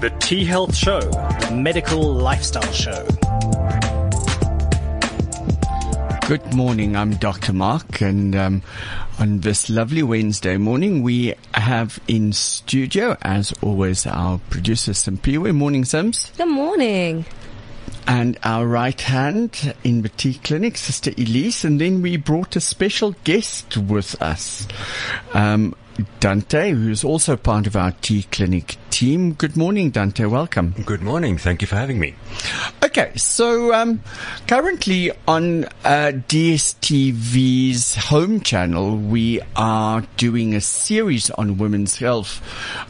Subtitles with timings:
[0.00, 3.06] The T Health Show, the medical lifestyle show.
[6.26, 6.96] Good morning.
[6.96, 7.52] I'm Dr.
[7.52, 8.62] Mark, and um,
[9.18, 15.54] on this lovely Wednesday morning, we have in studio, as always, our producer Simpiwe.
[15.54, 16.32] Morning, Sims.
[16.38, 17.26] Good morning.
[18.06, 22.60] And our right hand in the T Clinic, Sister Elize, and then we brought a
[22.60, 24.66] special guest with us.
[25.34, 25.74] Um,
[26.20, 29.32] Dante, who's also part of our T Clinic team.
[29.34, 30.24] Good morning, Dante.
[30.24, 30.74] Welcome.
[30.84, 31.38] Good morning.
[31.38, 32.14] Thank you for having me.
[32.82, 34.02] Okay, so um,
[34.46, 42.42] currently on uh, DSTV's home channel, we are doing a series on women's health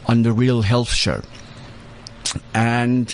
[0.07, 1.21] on the Real Health Show.
[2.53, 3.13] And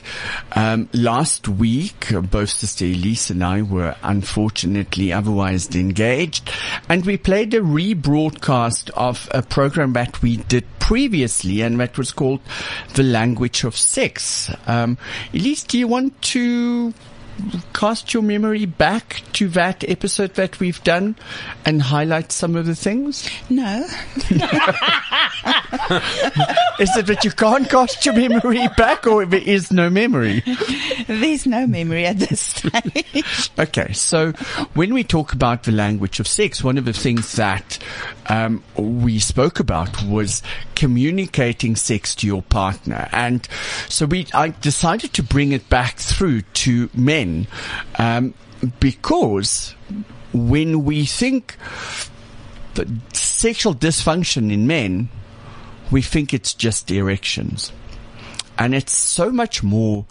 [0.53, 6.51] um, last week, both Sister Elize and I were unfortunately otherwise engaged,
[6.87, 12.11] and we played a rebroadcast of a program that we did previously, and that was
[12.11, 12.41] called
[12.93, 14.97] "The Language of Sex." Um,
[15.33, 16.93] Elize, do you want to
[17.73, 21.15] cast your memory back to that episode that we've done
[21.65, 23.29] and highlight some of the things?
[23.49, 23.85] No.
[26.79, 30.43] is it that you can't cast your memory back or there is no memory?
[31.07, 33.51] There's no memory at this stage.
[33.59, 34.31] okay, so
[34.73, 37.79] when we talk about the language of sex, one of the things that
[38.27, 40.41] um, we spoke about was
[40.75, 43.09] communicating sex to your partner.
[43.11, 43.47] And
[43.89, 47.26] so we, I decided to bring it back through to men,
[47.97, 48.33] um,
[48.79, 49.75] because
[50.33, 51.55] when we think
[52.75, 55.09] that sexual dysfunction in men,
[55.91, 57.71] we think it's just erections.
[58.57, 60.05] And it's so much more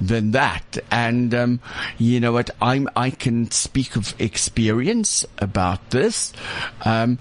[0.00, 0.78] than that.
[0.90, 1.60] And, um,
[1.98, 2.50] you know what?
[2.60, 6.32] I'm, I can speak of experience about this,
[6.84, 7.18] um,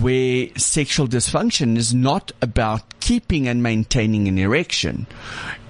[0.00, 5.06] where sexual dysfunction is not about keeping and maintaining an erection.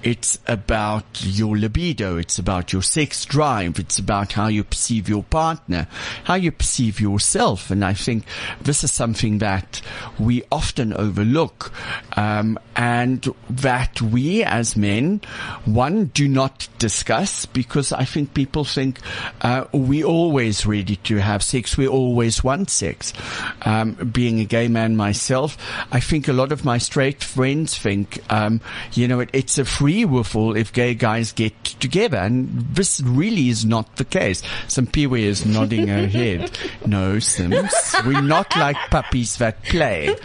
[0.03, 2.17] It's about your libido.
[2.17, 3.79] It's about your sex drive.
[3.79, 5.87] It's about how you perceive your partner,
[6.25, 7.71] how you perceive yourself.
[7.71, 8.25] And I think
[8.61, 9.81] this is something that
[10.19, 11.71] we often overlook,
[12.17, 15.21] um, and that we as men,
[15.63, 18.99] one, do not discuss because I think people think
[19.39, 21.77] uh, we always ready to have sex.
[21.77, 23.13] We always want sex.
[23.61, 25.57] Um, being a gay man myself,
[25.93, 28.59] I think a lot of my straight friends think, um,
[28.91, 32.17] you know, it, it's a free willful if gay guys get together.
[32.17, 34.41] And this really is not the case.
[34.67, 36.51] Simpiwe is nodding her head.
[36.85, 37.73] No, Sims.
[38.05, 40.15] We're not like puppies that play.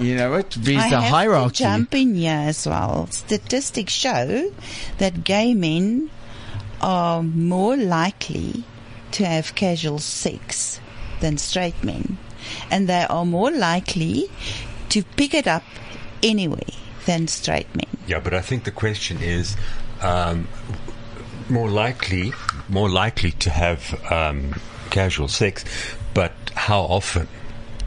[0.00, 0.50] You know what?
[0.58, 1.64] There's I a hierarchy.
[1.64, 3.08] Jump in here as well.
[3.10, 4.52] Statistics show
[4.98, 6.10] that gay men
[6.80, 8.64] are more likely
[9.12, 10.80] to have casual sex
[11.20, 12.18] than straight men.
[12.70, 14.30] And they are more likely
[14.90, 15.64] to pick it up
[16.22, 16.66] anyway
[17.06, 17.87] than straight men.
[18.08, 19.54] Yeah, but I think the question is
[20.00, 20.48] um,
[21.48, 22.32] more likely,
[22.68, 24.54] more likely to have um,
[24.90, 25.64] casual sex,
[26.14, 27.28] but how often?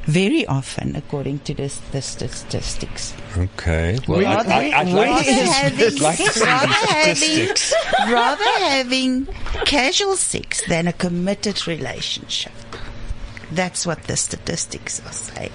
[0.06, 3.14] Very often, according to this, the statistics.
[3.38, 4.00] Okay.
[4.08, 7.74] Well, We- rather like to see, having, like to see the rather having, statistics.
[8.09, 9.26] rather having
[9.66, 12.52] casual sex than a committed relationship.
[13.52, 15.52] That's what the statistics are saying.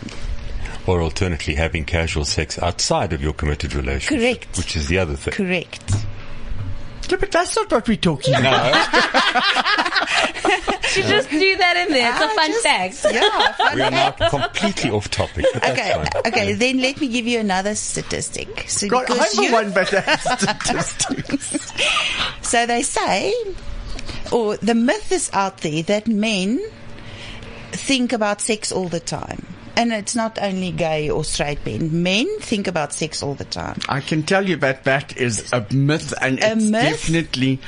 [0.86, 4.18] Or alternately, having casual sex outside of your committed relationship.
[4.44, 4.56] Correct.
[4.58, 5.34] Which is the other thing.
[5.34, 5.92] Correct.
[7.10, 8.74] Yeah, but that's not what we're talking about.
[10.96, 12.10] You just do that in there.
[12.10, 13.14] It's a Ah, fun just- fact.
[13.14, 13.52] Yeah.
[13.52, 15.44] fun We are now completely off topic.
[15.52, 16.22] But that's Okay, fine.
[16.32, 16.52] okay.
[16.54, 18.64] Then let me give you another statistic.
[18.68, 21.72] So, God, because I'm the one that has statistics.
[22.40, 23.34] so they say,
[24.32, 26.60] or the myth is out there that men
[27.72, 29.44] think about sex all the time.
[29.76, 32.02] And it's not only gay or straight men.
[32.02, 33.78] Men think about sex all the time.
[33.88, 36.82] I can tell you that that is a myth, and A it's myth?
[36.82, 37.60] definitely.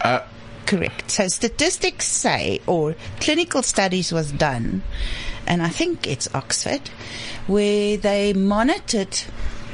[0.00, 0.20] Uh,
[0.66, 1.10] Correct.
[1.10, 4.82] So statistics say, or clinical studies was done,
[5.46, 6.88] and I think it's Oxford,
[7.46, 9.14] where they monitored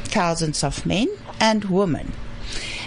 [0.04, 1.08] thousands of men
[1.40, 2.12] and women.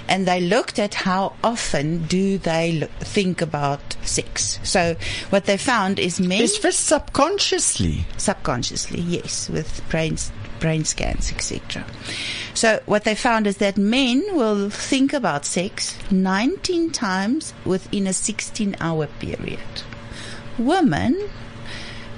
[0.08, 4.60] And they looked at how often do they lo- think about sex.
[4.64, 4.96] So
[5.30, 8.06] what they found is men is this subconsciously?
[8.18, 10.18] subconsciously, yes, with brain
[10.60, 11.86] brain scans, etc.
[12.54, 18.12] So what they found is that men will think about sex 19 times within a
[18.12, 19.60] 16-hour period.
[20.58, 21.30] Women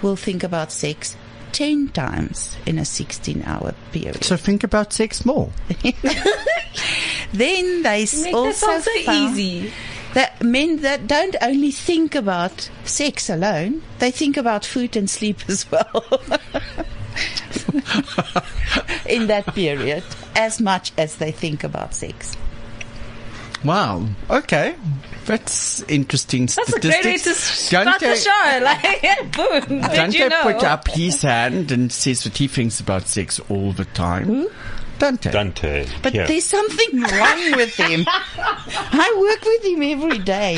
[0.02, 1.18] will think about sex
[1.56, 4.24] 10 times in a 16-hour period.
[4.25, 5.50] So think about sex more.
[7.31, 9.72] then they s- Make also this sound so easy.
[10.13, 15.40] that men that don't only think about sex alone, they think about food and sleep
[15.48, 16.04] as well.
[19.08, 20.04] in that period,
[20.36, 22.36] as much as they think about sex.
[23.63, 24.08] Wow.
[24.30, 24.75] Okay.
[25.25, 27.68] That's interesting That's a great way to statistics.
[27.68, 28.60] start the show.
[28.63, 29.31] Like,
[29.69, 29.81] boom.
[29.81, 30.44] Did Dante you know?
[30.44, 34.48] put up his hand and says what he thinks about sex all the time.
[34.98, 35.30] Dante.
[35.30, 35.86] Dante.
[36.01, 36.25] But here.
[36.25, 38.06] there's something wrong with him.
[38.07, 40.56] I work with him every day.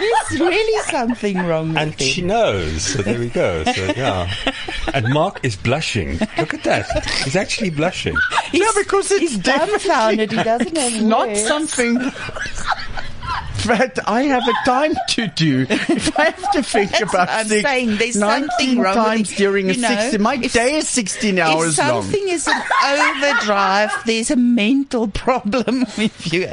[0.00, 2.08] There's really something wrong with And him.
[2.08, 2.82] she knows.
[2.82, 3.62] So there we go.
[3.62, 4.28] So yeah.
[4.92, 6.18] And Mark is blushing.
[6.36, 7.04] Look at that.
[7.22, 8.16] He's actually blushing.
[8.52, 10.32] no, because it's He's dumbfounded.
[10.32, 11.46] He doesn't have not words.
[11.46, 11.94] something
[13.66, 15.66] that I have a time to do.
[15.68, 17.96] If I have to think That's about I'm sex saying.
[17.96, 19.36] There's 19 something wrong with times it.
[19.38, 22.02] during a You know, 60, my if- day is 16 If hours long.
[22.02, 26.48] something is an overdrive, there's a mental problem if you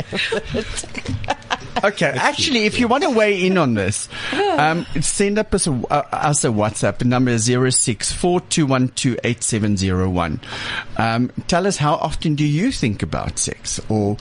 [1.75, 1.87] have it.
[1.93, 5.71] Okay, actually, if you want to weigh in on this, um, send up us a,
[5.71, 6.99] uh, us a WhatsApp.
[6.99, 10.39] The number is zero six four two one two eight seven zero one.
[10.97, 14.17] Um, tell us how often do you think about sex, or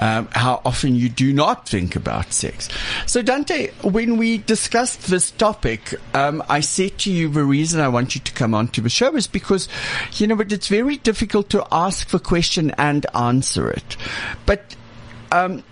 [0.00, 2.68] um, how often you do not think about sex.
[3.06, 7.88] So, Dante, when we discussed this topic, um, I said to you the reason I
[7.88, 9.68] want you to come onto the show is because,
[10.14, 13.96] you know, but it's very difficult to ask the question and answer it,
[14.44, 14.74] but.
[15.32, 15.64] Um,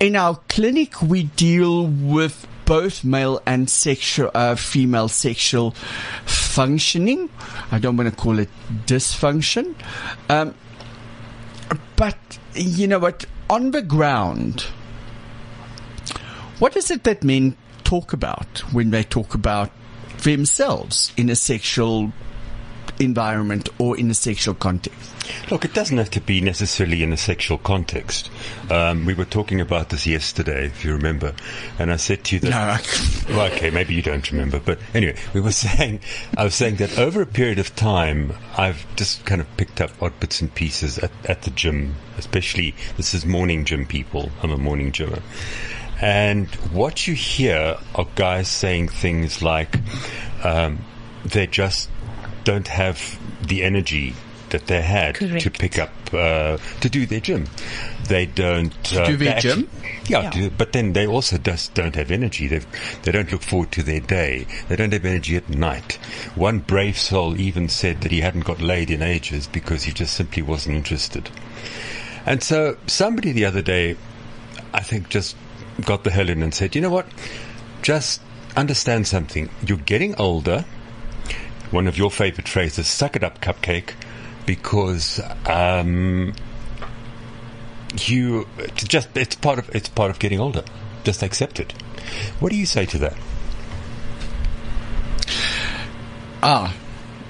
[0.00, 5.72] in our clinic, we deal with both male and sexual, uh, female sexual
[6.26, 7.30] functioning.
[7.72, 8.50] I don't want to call it
[8.86, 9.74] dysfunction.
[10.28, 10.54] Um,
[11.96, 13.24] but you know what?
[13.50, 14.62] On the ground,
[16.58, 19.70] what is it that men talk about when they talk about
[20.22, 22.12] themselves in a sexual
[23.00, 25.17] environment or in a sexual context?
[25.50, 28.30] Look, it doesn't have to be necessarily in a sexual context.
[28.70, 31.34] Um, we were talking about this yesterday, if you remember,
[31.78, 32.50] and I said to you that.
[33.28, 36.00] No, Well, okay, maybe you don't remember, but anyway, we were saying,
[36.36, 39.90] I was saying that over a period of time, I've just kind of picked up
[40.02, 44.30] odd bits and pieces at, at the gym, especially this is morning gym people.
[44.42, 45.22] I'm a morning gymmer.
[46.00, 49.76] And what you hear are guys saying things like,
[50.44, 50.84] um,
[51.24, 51.90] they just
[52.44, 54.14] don't have the energy
[54.50, 57.46] that they had to pick up uh, to do their gym.
[58.08, 59.70] They don't uh, do their they actually- gym?
[60.06, 60.30] Yeah, Yeah.
[60.30, 62.46] do- but then they also just don't have energy.
[62.48, 62.60] They
[63.02, 64.46] they don't look forward to their day.
[64.68, 65.94] They don't have energy at night.
[66.34, 70.14] One brave soul even said that he hadn't got laid in ages because he just
[70.14, 71.30] simply wasn't interested.
[72.24, 73.96] And so somebody the other day,
[74.72, 75.36] I think, just
[75.84, 77.06] got the hell in and said, you know what?
[77.82, 78.20] Just
[78.56, 79.48] understand something.
[79.66, 80.64] You're getting older.
[81.70, 83.92] One of your favorite phrases, suck it up, cupcake,
[84.48, 86.32] because um,
[87.98, 90.64] you it's just it's part of it's part of getting older.
[91.04, 91.72] Just accept it.
[92.40, 93.16] What do you say to that?
[96.42, 96.74] Ah,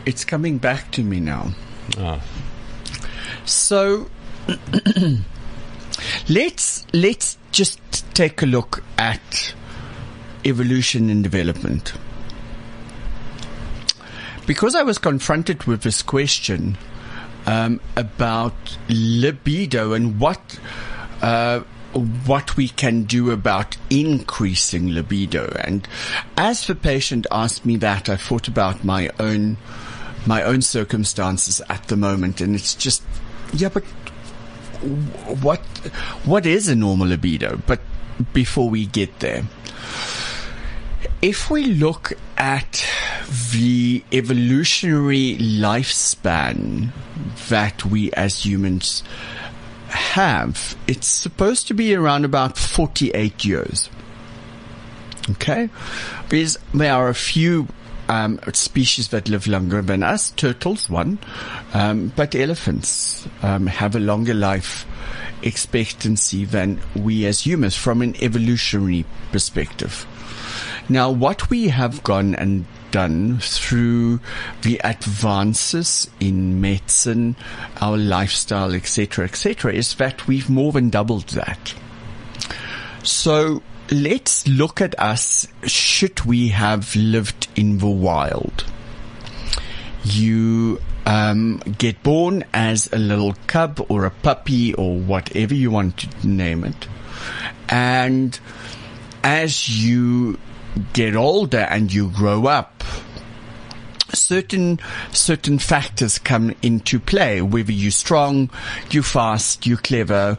[0.07, 1.55] it's coming back to me now.
[1.99, 2.23] Ah.
[3.45, 4.09] So
[6.29, 7.81] let's let's just
[8.15, 9.55] take a look at
[10.45, 11.95] evolution and development.
[14.47, 16.79] Because I was confronted with this question
[17.49, 20.61] um, about libido and what
[21.23, 21.61] uh,
[22.27, 25.89] what we can do about increasing libido, and
[26.37, 29.57] as the patient asked me that, I thought about my own
[30.27, 33.03] my own circumstances at the moment, and it's just
[33.55, 33.85] yeah, but
[35.43, 35.61] what
[36.25, 37.63] what is a normal libido?
[37.67, 37.81] But
[38.35, 39.45] before we get there,
[41.23, 42.87] if we look at
[43.53, 46.91] the evolutionary lifespan
[47.49, 49.03] that we as humans
[49.89, 53.91] have, it's supposed to be around about 48 years.
[55.31, 55.69] Okay?
[56.29, 57.69] Because there are a few
[58.09, 60.31] um, species that live longer than us.
[60.31, 61.19] Turtles, one.
[61.75, 64.87] Um, but elephants um, have a longer life
[65.43, 70.07] expectancy than we as humans from an evolutionary perspective.
[70.89, 74.21] Now, what we have gone and done through
[74.63, 77.37] the advances in medicine,
[77.81, 81.75] our lifestyle, etc., etc., is that we've more than doubled that.
[83.03, 88.65] So let's look at us should we have lived in the wild.
[90.05, 95.99] You um, get born as a little cub or a puppy or whatever you want
[95.99, 96.89] to name it.
[97.69, 98.39] And
[99.23, 100.39] as you
[100.93, 102.83] get older and you grow up,
[104.21, 104.81] certain
[105.13, 107.41] certain factors come into play.
[107.41, 108.51] Whether you're strong,
[108.91, 110.39] you're fast, you're clever,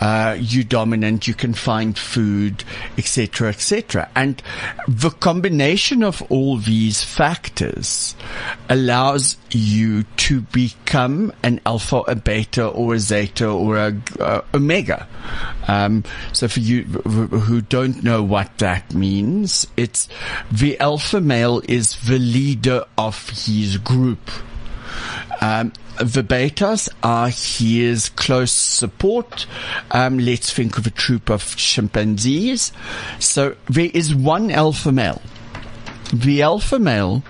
[0.00, 2.64] uh, you dominant, you can find food,
[2.96, 4.10] etc., etc.
[4.14, 4.42] And
[4.86, 8.16] the combination of all these factors
[8.68, 15.06] allows you to become an alpha, a beta, or a zeta, or a uh, omega.
[15.66, 20.08] Um, so for you who don't know what that means, it's
[20.50, 24.30] the alpha male is the leader of his group.
[25.40, 29.46] Um, the betas are his close support.
[29.90, 32.72] Um, let's think of a troop of chimpanzees.
[33.18, 35.20] So there is one alpha male.
[36.12, 37.22] The alpha male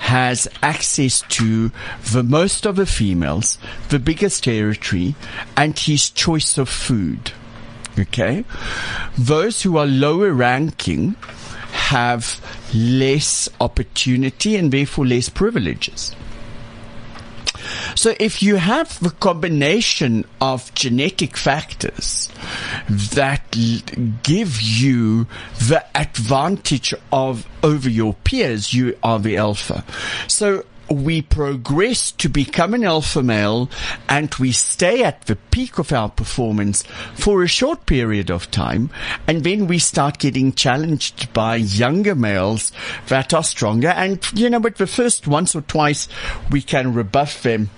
[0.00, 1.70] has access to
[2.12, 3.58] the most of the females,
[3.90, 5.14] the biggest territory,
[5.56, 7.32] and his choice of food.
[7.98, 8.44] Okay?
[9.16, 11.14] Those who are lower ranking
[11.90, 12.40] have
[12.74, 16.14] less opportunity and therefore less privileges.
[17.94, 22.28] So if you have the combination of genetic factors
[22.88, 23.80] that l-
[24.22, 25.26] give you
[25.58, 29.84] the advantage of over your peers, you are the alpha.
[30.26, 33.70] So we progress to become an alpha male
[34.08, 36.82] and we stay at the peak of our performance
[37.14, 38.90] for a short period of time
[39.26, 42.72] and then we start getting challenged by younger males
[43.08, 43.88] that are stronger.
[43.88, 46.08] And you know but the first once or twice
[46.50, 47.70] we can rebuff them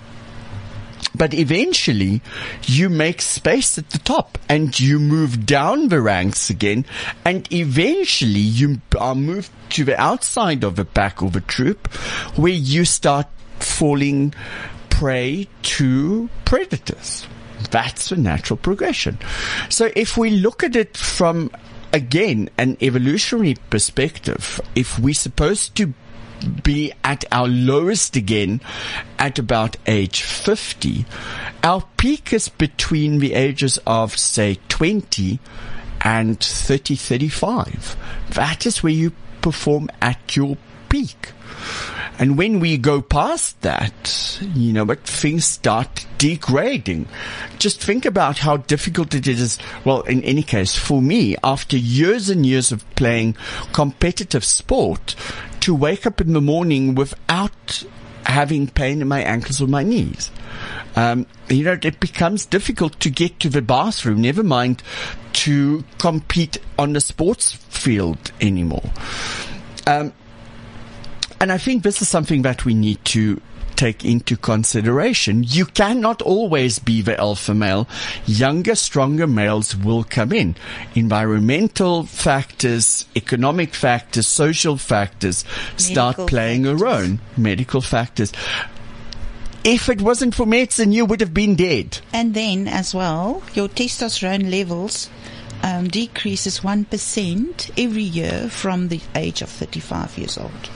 [1.15, 2.21] but eventually
[2.63, 6.85] you make space at the top and you move down the ranks again
[7.25, 11.87] and eventually you are moved to the outside of the pack of a troop
[12.35, 13.27] where you start
[13.59, 14.33] falling
[14.89, 17.27] prey to predators.
[17.71, 19.17] That's the natural progression.
[19.69, 21.51] So if we look at it from
[21.93, 25.93] again an evolutionary perspective, if we're supposed to
[26.63, 28.61] be at our lowest again
[29.17, 31.05] at about age 50.
[31.63, 35.39] Our peak is between the ages of, say, 20
[36.01, 37.95] and 30, 35.
[38.31, 40.57] That is where you perform at your
[40.89, 41.31] peak.
[42.19, 47.07] And when we go past that, you know, but things start degrading.
[47.59, 49.59] Just think about how difficult it is.
[49.85, 53.37] Well, in any case, for me, after years and years of playing
[53.71, 55.15] competitive sport,
[55.67, 57.83] to wake up in the morning without
[58.23, 60.31] having pain in my ankles or my knees.
[60.95, 64.81] Um, you know, it becomes difficult to get to the bathroom, never mind
[65.33, 68.89] to compete on the sports field anymore.
[69.85, 70.13] Um,
[71.41, 73.41] and I think this is something that we need to
[73.77, 75.43] take into consideration.
[75.45, 77.87] You cannot always be the alpha male.
[78.25, 80.55] Younger, stronger males will come in.
[80.95, 85.45] Environmental factors, economic factors, social factors
[85.77, 87.17] start Medical playing a role.
[87.37, 88.33] Medical factors.
[89.63, 91.99] If it wasn't for medicine, you would have been dead.
[92.13, 95.09] And then, as well, your testosterone levels
[95.63, 100.69] um, decreases 1% every year from the age of 35 years old.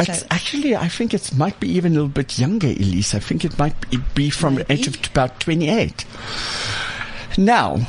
[0.00, 3.14] It's So- actually, I think it might be even a little bit younger, Elize.
[3.14, 3.74] I think it might
[4.14, 6.04] be- from the age of about 28.
[7.36, 7.86] Now,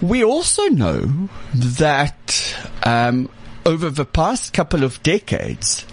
[0.00, 3.28] we also know that um,
[3.66, 5.84] over the past couple of decades,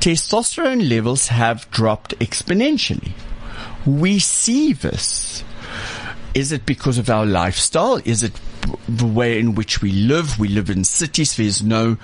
[0.00, 3.12] testosterone levels have dropped exponentially.
[3.86, 5.42] We see this.
[6.34, 8.00] Is it because of our lifestyle?
[8.04, 8.32] Is it
[8.88, 10.38] the way in which we live?
[10.38, 11.36] We live in cities.
[11.36, 11.96] There's no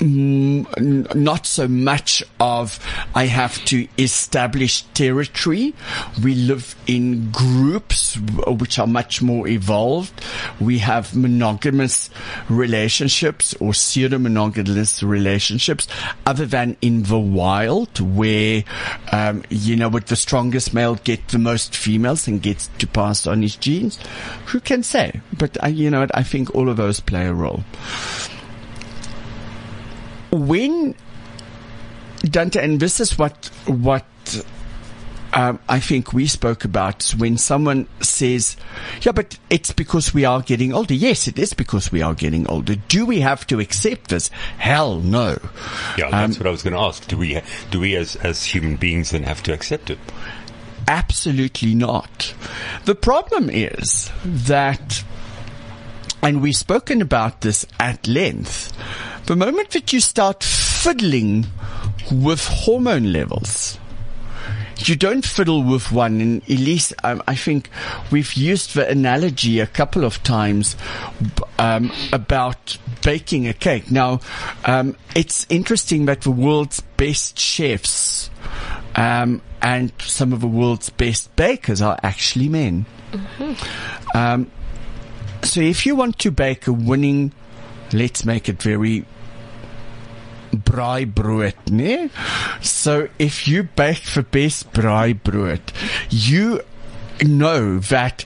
[0.00, 2.78] not so much of
[3.14, 5.74] I have to establish territory.
[6.22, 10.24] We live in groups which are much more evolved.
[10.60, 12.10] We have monogamous
[12.48, 15.88] relationships or pseudo-monogamous relationships
[16.26, 18.64] other than in the wild where,
[19.12, 23.26] um, you know, with the strongest male get the most females and gets to pass
[23.26, 23.98] on his genes.
[24.46, 25.20] Who can say?
[25.36, 27.64] But I, you know, I think all of those play a role
[30.36, 30.94] when
[32.22, 34.04] Dante, and this is what what
[35.32, 38.56] um, I think we spoke about when someone says,
[39.02, 42.46] "Yeah, but it's because we are getting older." Yes, it is because we are getting
[42.48, 42.76] older.
[42.76, 44.28] Do we have to accept this?
[44.58, 45.36] Hell no.
[45.98, 47.06] Yeah, that's what I was going to ask.
[47.06, 47.40] Do we,
[47.70, 49.98] do we as, as human beings then have to accept it?
[50.88, 52.34] Absolutely not.
[52.84, 55.04] The problem is that,
[56.22, 58.72] and we've spoken about this at length,
[59.26, 61.46] the moment that you start fiddling
[62.12, 63.78] with hormone levels,
[64.78, 66.20] you don't fiddle with one.
[66.20, 67.70] And Elize, um, I think
[68.10, 70.76] we've used the analogy a couple of times
[71.58, 73.90] um, about baking a cake.
[73.90, 74.20] Now,
[74.64, 78.30] um, it's interesting that the world's best chefs
[78.94, 82.86] um, and some of the world's best bakers are actually men.
[84.14, 84.50] Um,
[85.42, 87.32] so if you want to bake a winning,
[87.92, 89.04] let's make it very
[90.58, 92.10] braaibrood, né?
[92.60, 95.60] So if you bake the best braaibrood,
[96.10, 96.60] you
[97.22, 98.24] know that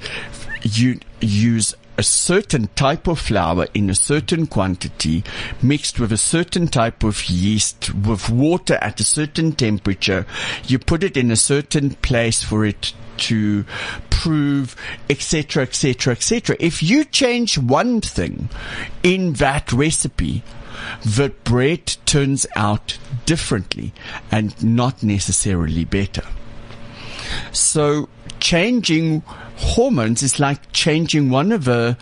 [0.62, 5.22] you use a certain type of flour in a certain quantity
[5.60, 10.24] mixed with a certain type of yeast with water at a certain temperature.
[10.66, 13.66] You put it in a certain place for it to
[14.08, 14.76] prove,
[15.10, 16.56] etc., etc., etc.
[16.58, 18.48] If you change one thing
[19.02, 20.42] in that recipe,
[21.04, 23.92] the bread turns out differently
[24.30, 26.24] and not necessarily better.
[27.52, 28.08] So
[28.40, 29.22] changing
[29.56, 31.96] hormones is like changing one of the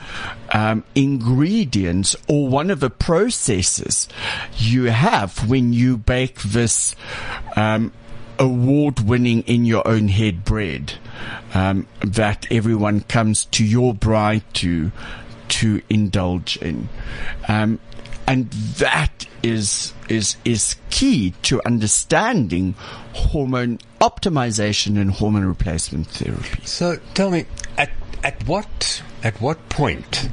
[0.52, 4.08] um, ingredients or one of the processes
[4.56, 6.94] you have when you bake this
[7.56, 7.92] um,
[8.38, 10.94] award-winning in your own head bread
[11.52, 14.92] um, that everyone comes to your braai to
[15.48, 16.88] to indulge in.
[17.48, 17.80] Um,
[18.28, 22.74] and that is is is key to understanding
[23.14, 26.60] hormone optimization and hormone replacement therapy.
[26.64, 27.46] So tell me,
[27.78, 27.90] at
[28.22, 30.28] at what at what point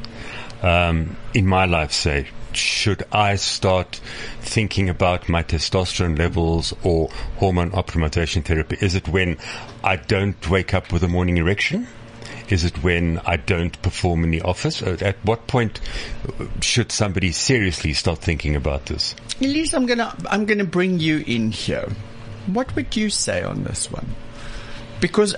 [0.61, 4.01] um, in my life, say, should I start
[4.41, 8.77] thinking about my testosterone levels or hormone optimization therapy?
[8.81, 9.37] Is it when
[9.83, 11.87] I don't wake up with a morning erection?
[12.49, 14.81] Is it when I don't perform in the office?
[14.81, 15.79] Uh, At what point
[16.61, 19.15] should somebody seriously start thinking about this?
[19.39, 21.89] Elize, I'm gonna I'm gonna bring you in here.
[22.47, 24.15] What would you say on this one?
[24.99, 25.35] Because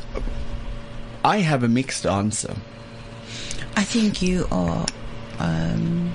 [1.24, 2.56] I have a mixed answer.
[3.76, 4.86] I think you are
[5.40, 6.14] um,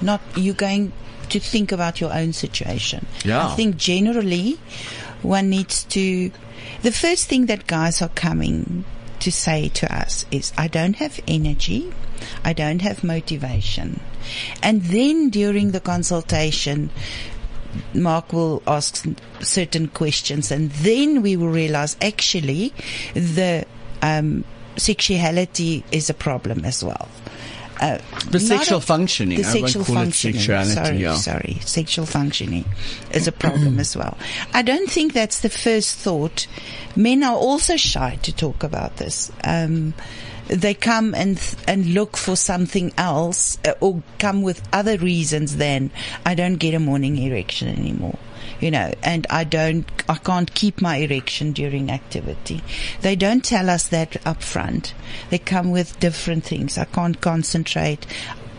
[0.00, 0.20] not.
[0.36, 0.92] You're going
[1.30, 3.06] to think about your own situation.
[3.24, 3.48] Yeah.
[3.48, 4.58] I think generally
[5.22, 6.30] one needs to.
[6.82, 8.84] The first thing that guys are coming
[9.20, 11.92] to say to us is, "I don't have energy.
[12.44, 14.00] I don't have motivation,"
[14.62, 16.90] and then during the consultation.
[17.92, 19.04] Mark will ask
[19.40, 22.72] certain questions, and then we will realize actually
[23.14, 23.66] the
[24.00, 24.44] um,
[24.76, 27.08] sexuality is a problem as well.
[27.80, 27.98] Uh,
[28.30, 29.38] The sexual a- functioning.
[29.38, 30.40] The sexual call functioning.
[30.40, 31.14] sorry, yeah.
[31.16, 31.58] sorry.
[31.64, 32.64] Sexual functioning
[33.12, 34.16] is a problem as well.
[34.52, 36.46] I don't think that's the first thought.
[36.96, 39.30] Men are also shy to talk about this.
[39.44, 39.94] Um,
[40.48, 45.90] they come and and look for something else, uh, or come with other reasons than
[46.24, 48.18] I don't get a morning erection anymore.
[48.60, 52.62] You know, and I don't, I can't keep my erection during activity.
[53.02, 54.94] They don't tell us that up front.
[55.30, 56.76] They come with different things.
[56.76, 58.06] I can't concentrate.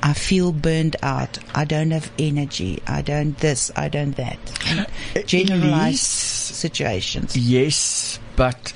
[0.01, 1.39] I feel burned out.
[1.53, 2.81] I don't have energy.
[2.87, 3.71] I don't this.
[3.75, 4.39] I don't that.
[4.65, 6.53] Uh, Generalized Elize?
[6.53, 7.35] situations.
[7.35, 8.71] Yes, but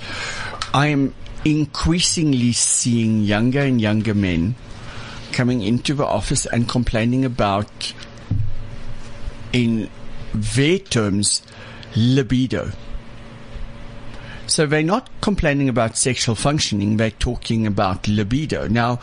[0.73, 4.55] I am increasingly seeing younger and younger men
[5.31, 7.93] coming into the office and complaining about,
[9.53, 9.89] in
[10.33, 11.41] their terms,
[11.95, 12.71] libido.
[14.47, 18.67] So they're not complaining about sexual functioning, they're talking about libido.
[18.67, 18.99] Now,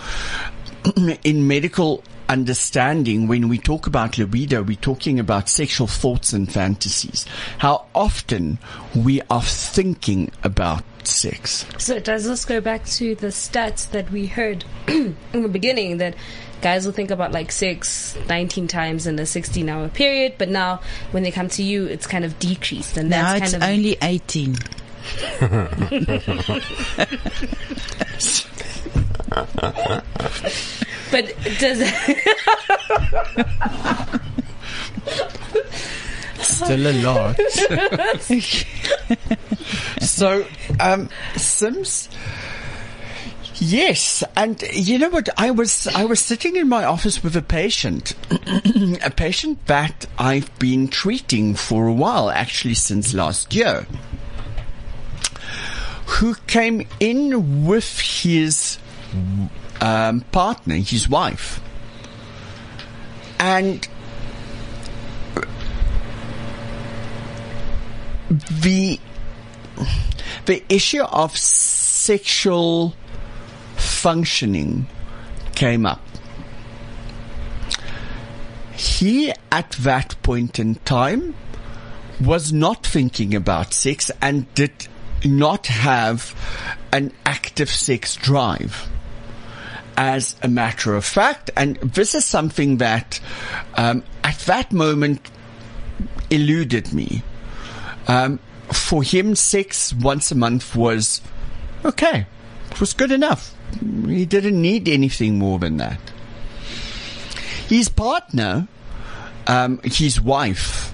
[1.25, 7.27] in medical understanding, when we talk about libido, we're talking about sexual thoughts and fantasies.
[7.59, 8.59] How often
[8.95, 11.67] we are thinking about sex.
[11.79, 16.15] So does this go back to the stats that we heard in the beginning that
[16.61, 20.81] guys will think about like sex 19 times in a 16 hour period, but now
[21.11, 23.71] when they come to you, it's kind of decreased, and Now that's it's kind of
[23.71, 24.57] only 18.
[31.11, 31.81] But does
[36.43, 37.41] Still a lot.
[40.01, 40.47] so,
[40.79, 42.09] um, Sims.
[43.63, 45.29] Yes, and you know what?
[45.37, 48.15] I was I was sitting in my office with a patient,
[49.05, 53.87] a patient that I've been treating for a while, actually since last year,
[56.07, 58.79] who came in with his
[59.83, 61.61] um, partner, his wife,
[63.39, 63.87] and
[68.31, 68.99] the
[70.47, 72.95] the issue of sexual
[73.77, 74.87] functioning
[75.55, 76.01] came up.
[78.73, 81.35] He, at that point in time,
[82.21, 84.89] was not thinking about sex and did
[85.25, 86.35] not have
[86.93, 88.89] an active sex drive
[89.97, 91.51] as a matter of fact.
[91.57, 93.21] And this is something that,
[93.75, 95.31] um, at that moment
[96.31, 97.23] eluded me.
[98.11, 98.41] Um,
[98.73, 101.21] for him, sex once a month was
[101.85, 102.27] okay.
[102.73, 103.55] It was good enough.
[103.81, 106.01] He didn't need anything more than that.
[107.69, 108.67] His partner,
[109.47, 110.93] um, his wife,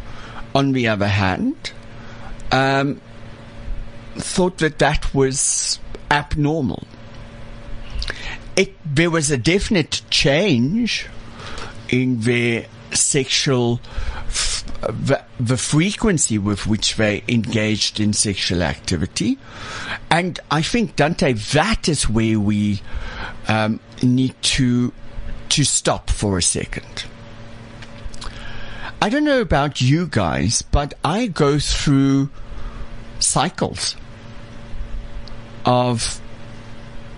[0.54, 1.72] on the other hand,
[2.52, 3.00] um,
[4.16, 5.78] thought that that was
[6.10, 6.86] abnormal.
[8.56, 11.06] It, there was a definite change
[11.88, 13.80] in their sexual,
[14.80, 19.38] the, the frequency with which they engaged in sexual activity.
[20.10, 22.80] And I think, Dante, that is where we
[23.48, 24.92] um, need to,
[25.50, 27.06] to stop for a second.
[29.00, 32.30] I don't know about you guys, but I go through
[33.18, 33.96] cycles
[35.64, 36.20] of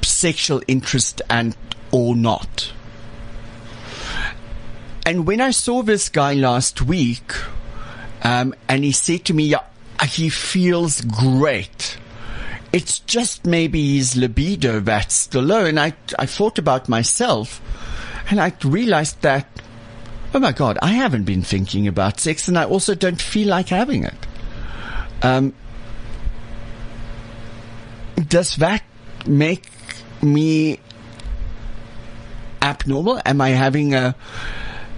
[0.02, 1.56] sexual interest and
[1.90, 2.72] or not.
[5.08, 7.32] And when I saw this guy last week,
[8.22, 9.64] um, and he said to me, yeah,
[10.06, 11.96] he feels great.
[12.74, 15.64] It's just maybe his libido that's still low.
[15.64, 17.62] And I, I thought about myself
[18.28, 19.46] and I realized that,
[20.34, 23.70] oh my God, I haven't been thinking about sex and I also don't feel like
[23.70, 24.26] having it.
[25.22, 25.54] Um,
[28.28, 28.82] does that
[29.26, 29.70] make
[30.20, 30.80] me
[32.60, 33.22] abnormal?
[33.24, 34.14] Am I having a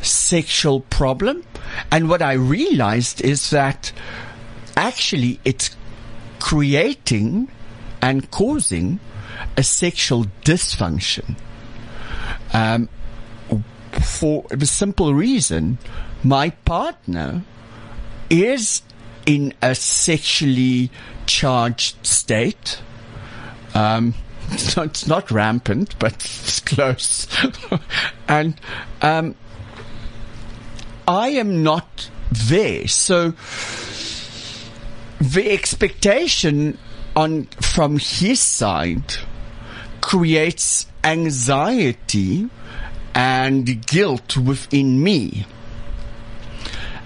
[0.03, 1.45] sexual problem?
[1.91, 3.93] And what I realized is that
[4.77, 5.77] actually it's
[6.39, 7.49] creating
[8.03, 9.01] and causing
[9.57, 11.37] a sexual dysfunction.
[12.53, 12.89] Um,
[14.03, 15.79] for the simple reason,
[16.23, 17.43] my partner
[18.29, 18.83] is
[19.27, 20.91] in a sexually
[21.27, 22.81] charged state.
[23.75, 24.15] Um,
[24.51, 27.27] it's not, it's not rampant, but it's close.
[28.29, 28.61] and
[29.03, 29.35] um,
[31.11, 32.87] I am not there.
[32.87, 33.33] So
[35.21, 36.79] the expectation
[37.17, 39.17] on from his side
[40.01, 42.49] creates anxiety
[43.13, 45.47] and guilt within me.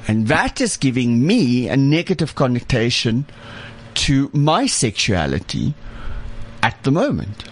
[0.07, 3.25] And that is giving me a negative connotation
[3.95, 5.73] to my sexuality
[6.63, 7.45] at the moment.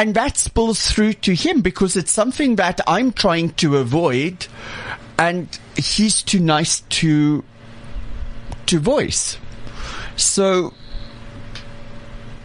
[0.00, 4.46] And that spills through to him because it's something that I'm trying to avoid
[5.20, 7.44] and he's too nice to,
[8.64, 9.36] to voice.
[10.16, 10.72] So,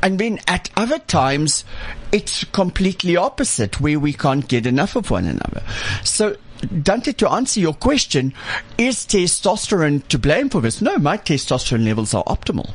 [0.04, 1.64] and then at other times,
[2.12, 5.64] it's completely opposite where we can't get enough of one another.
[6.04, 6.36] So
[6.84, 8.34] Dante, to answer your question,
[8.78, 10.82] is testosterone to blame for this?
[10.82, 12.72] No, my testosterone levels are optimal.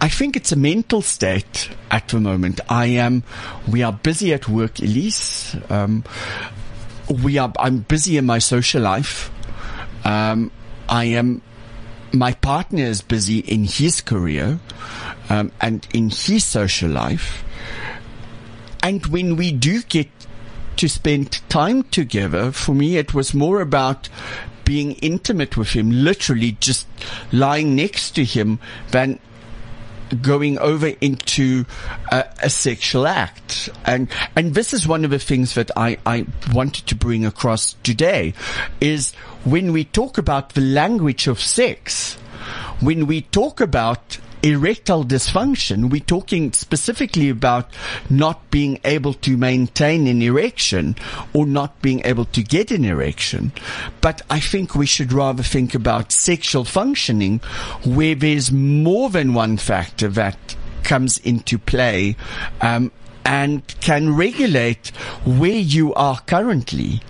[0.00, 2.60] I think it's a mental state at the moment.
[2.68, 3.22] I am,
[3.70, 5.70] we are busy at work, Elize.
[5.70, 6.02] Um,
[7.10, 9.30] we are, I'm busy in my social life.
[10.04, 10.50] Um,
[10.88, 11.42] I am,
[12.12, 14.60] my partner is busy in his career,
[15.28, 17.44] um, and in his social life.
[18.82, 20.08] And when we do get
[20.76, 24.08] to spend time together, for me, it was more about
[24.64, 26.86] being intimate with him, literally just
[27.32, 28.58] lying next to him
[28.90, 29.18] than
[30.22, 31.64] going over into
[32.10, 33.68] a, sexual act.
[33.84, 37.74] And, and this is one of the things that I, I wanted to bring across
[37.82, 38.34] today
[38.80, 39.12] is
[39.44, 42.14] when we talk about the language of sex,
[42.80, 47.70] when we talk about erectile dysfunction, we're talking specifically about
[48.10, 50.96] not being able to maintain an erection
[51.32, 53.52] or not being able to get an erection.
[54.00, 57.38] But I think we should rather think about sexual functioning
[57.84, 62.16] where there's more than one factor that comes into play,
[62.60, 62.92] um,
[63.24, 64.88] and can regulate
[65.24, 67.00] where you are currently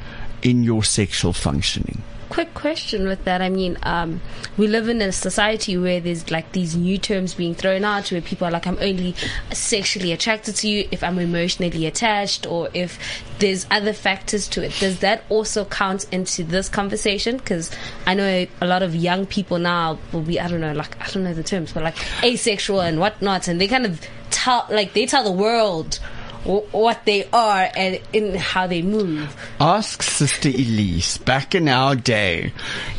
[0.42, 3.40] in your sexual functioning quick question with that.
[3.40, 4.20] I mean, um,
[4.56, 8.20] we live in a society where there's like these new terms being thrown out where
[8.20, 9.14] people are like, I'm only
[9.52, 12.98] sexually attracted to you if I'm emotionally attached or if
[13.38, 14.74] there's other factors to it.
[14.78, 17.36] Does that also count into this conversation?
[17.36, 17.70] Because
[18.06, 21.10] I know a lot of young people now will be, I don't know, like, I
[21.10, 23.48] don't know the terms, but like asexual and whatnot.
[23.48, 26.00] And they kind of tell, like, they tell the world
[26.46, 29.36] what they are and in how they move.
[29.60, 31.24] Ask Sister Elize.
[31.24, 32.52] Back in our day,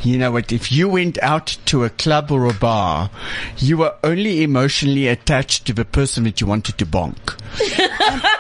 [0.04, 0.52] you know what?
[0.52, 3.10] If you went out to a club or a bar,
[3.58, 7.40] you were only emotionally attached to the person that you wanted to bonk.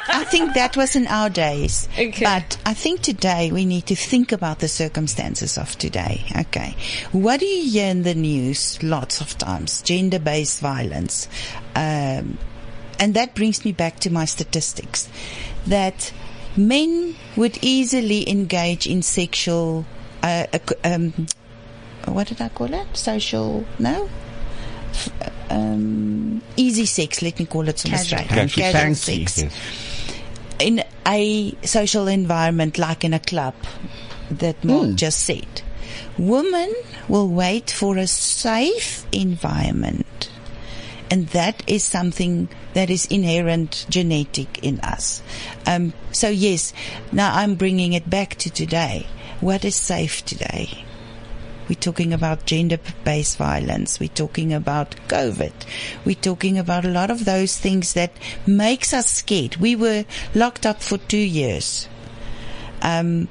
[0.10, 1.88] I think that was in our days.
[1.98, 2.24] Okay.
[2.24, 6.26] But I think today we need to think about the circumstances of today.
[6.39, 6.76] Okay.
[7.12, 9.82] What do you hear in the news lots of times?
[9.82, 11.28] Gender based violence.
[11.76, 12.38] Um,
[13.00, 15.08] and that brings me back to my statistics
[15.66, 16.12] that
[16.56, 19.86] men would easily engage in sexual,
[20.24, 21.28] uh, uh, um,
[22.06, 22.88] what did I call it?
[22.98, 24.10] Social, no?
[24.92, 28.06] F- Um, easy sex, let me call it some Casual.
[28.20, 28.28] straight.
[28.28, 29.34] Casual Casual sex.
[29.34, 29.54] sex Yes.
[30.60, 33.54] in a social environment like in a club
[34.30, 35.62] that Mark just said.
[36.18, 36.74] Women
[37.08, 40.30] will wait for a safe environment.
[41.10, 45.22] And that is something that is inherent genetic in us.
[45.65, 46.74] Um, so yes,
[47.12, 49.08] now I'm bringing it back to today.
[49.39, 50.84] What is safe today?
[51.70, 54.00] We're talking about gender-based violence.
[54.00, 55.52] We're talking about COVID.
[56.06, 58.13] We're talking about a lot of those things that
[58.46, 59.58] makes us scared.
[59.58, 61.89] We were locked up for two years.
[62.82, 63.28] Um,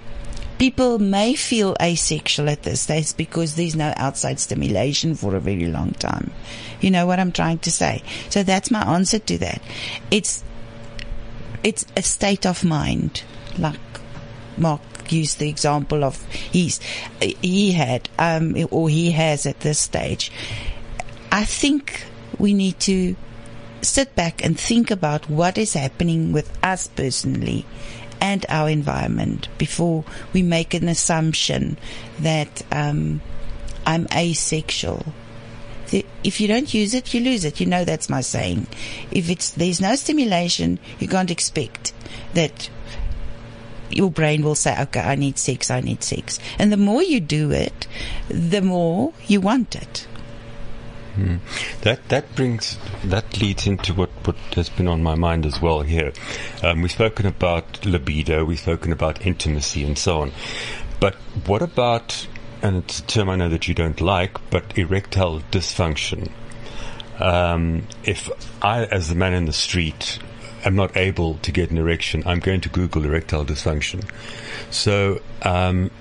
[0.59, 5.67] people may feel asexual at this stage because there's no outside stimulation for a very
[5.67, 6.33] long time.
[6.81, 8.03] You know what I'm trying to say?
[8.31, 9.63] So that's my answer to that.
[10.11, 10.45] It's,
[11.63, 13.23] it's a state of mind,
[13.59, 13.81] like
[14.57, 16.81] Mark used the example of he's,
[17.21, 20.33] he had, um, or he has at this stage.
[21.31, 22.07] I think
[22.39, 23.17] we need to
[23.83, 27.65] sit back and think about what is happening with us personally
[28.21, 31.77] and our environment before we make an assumption
[32.21, 33.21] that um,
[33.87, 35.07] I'm asexual.
[35.91, 37.61] The- If you don't use it, you lose it.
[37.61, 38.67] You know that's my saying.
[39.11, 41.93] If it's there's no stimulation, you can't expect
[42.35, 42.69] that
[43.91, 45.71] your brain will say, "Okay, I need sex.
[45.71, 47.87] I need sex." And the more you do it,
[48.29, 50.09] the more you want it.
[51.83, 55.83] That that brings that leads into what, what has been on my mind as well
[55.83, 56.13] here.
[56.63, 60.33] Um, we've spoken about libido, we've spoken about intimacy, and so on.
[61.01, 61.15] But
[61.47, 62.27] what about
[62.63, 66.31] and it's a term I know that you don't like, but erectile dysfunction.
[67.19, 68.31] Um, if
[68.63, 70.19] I, as the man in the street,
[70.65, 74.09] am not able to get an erection, I'm going to Google erectile dysfunction.
[74.71, 75.21] So.
[75.43, 75.91] Um,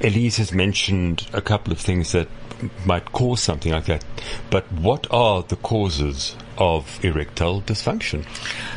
[0.00, 2.28] Elize has mentioned a couple of things that
[2.84, 4.04] might cause something like that.
[4.50, 8.24] But what are the causes of erectile dysfunction?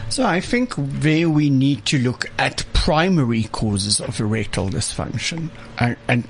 [0.09, 5.97] So I think there we need to look at primary causes of erectile dysfunction and,
[6.07, 6.27] and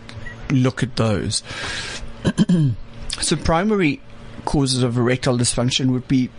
[0.50, 1.44] look at those.
[3.20, 4.02] so primary
[4.46, 6.30] causes of erectile dysfunction would be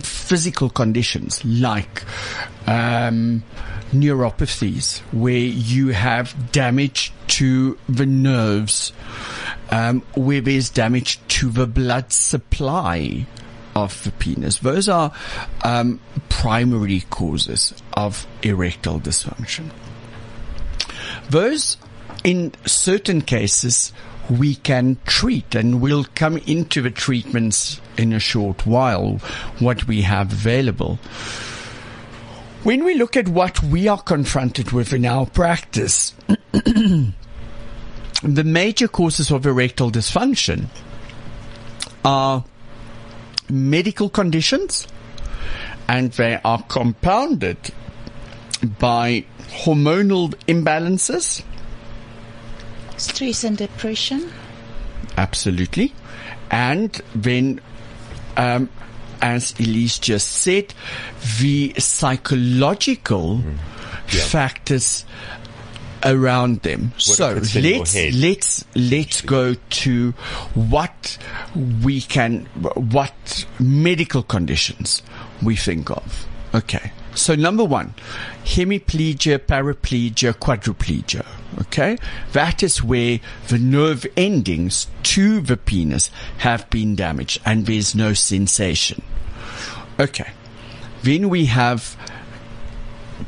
[0.00, 2.02] physical conditions like
[2.66, 3.42] um,
[3.92, 8.92] neuropathies, where you have damage to the nerves,
[9.70, 13.26] um, where there's damage to the blood supply
[13.74, 14.58] of the penis.
[14.58, 15.12] Those are
[15.62, 19.70] um, primary causes of erectile dysfunction.
[21.28, 21.76] Those,
[22.24, 23.92] in certain cases,
[24.30, 29.20] we can treat, and we'll come into the treatments in a short while,
[29.58, 30.98] what we have available.
[32.62, 36.14] When we look at what we are confronted with in our practice,
[38.22, 40.66] the major causes of erectile dysfunction
[42.04, 42.44] are
[43.48, 44.86] medical conditions
[45.88, 47.58] and they are compounded
[48.78, 49.24] by
[49.64, 51.42] hormonal imbalances.
[52.96, 54.32] Stress and depression.
[55.16, 55.92] Absolutely.
[56.50, 57.60] And then,
[58.36, 58.68] um,
[59.20, 60.74] as Elize just said,
[61.40, 63.42] the psychological
[64.06, 65.04] factors
[66.04, 66.92] around them.
[66.98, 70.12] so in your let's let's let's go to
[70.54, 71.18] what
[71.82, 75.02] we can what medical conditions
[75.42, 76.26] we think of.
[76.54, 76.92] Okay.
[77.14, 77.94] So number one,
[78.44, 81.24] hemiplegia, paraplegia, quadriplegia.
[81.62, 81.96] Okay.
[82.32, 88.12] That is where the nerve endings to the penis have been damaged and there's no
[88.12, 89.02] sensation.
[89.98, 90.30] Okay.
[91.02, 91.96] Then we have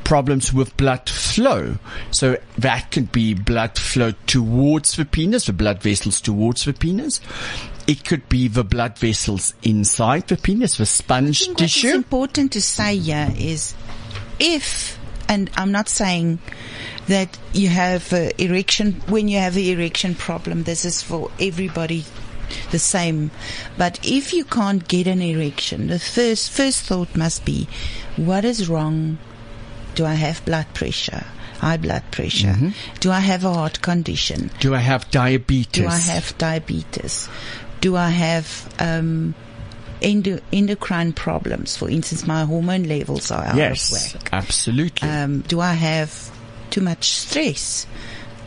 [0.04, 1.76] problems with blood flow.
[2.10, 7.20] So that could be blood flow towards the penis, the blood vessels towards the penis.
[7.86, 11.74] It could be the blood vessels inside the penis, the sponge I think what is
[11.74, 11.94] tissue.
[11.94, 13.74] important to say here is
[14.38, 14.98] if,
[15.28, 16.38] and I'm not saying
[17.06, 22.04] that you have a erection, when you have an erection problem, this is for everybody
[22.70, 23.30] the same.
[23.78, 27.68] But if you can't get an erection, the first, first thought must be,
[28.16, 29.18] what is wrong?
[29.98, 31.26] Do I have blood pressure?
[31.58, 32.72] High blood pressure?
[33.00, 34.48] Do I have a heart condition?
[34.60, 35.82] Do I have diabetes?
[35.82, 37.28] Do I have diabetes?
[37.80, 39.34] Do I have um,
[40.00, 41.76] endo- endocrine problems?
[41.76, 44.28] For instance, my hormone levels are out yes, of whack.
[44.32, 45.08] absolutely.
[45.08, 46.30] Um, do I have
[46.70, 47.84] too much stress?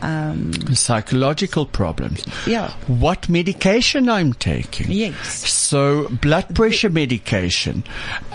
[0.01, 2.25] Um, Psychological problems.
[2.47, 2.71] yeah.
[2.87, 4.91] What medication I'm taking.
[4.91, 5.49] Yes.
[5.49, 7.83] So blood pressure medication,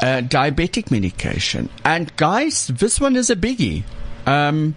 [0.01, 3.83] uh, diabetic medication, and guys, this one is a biggie.
[4.27, 4.75] Um,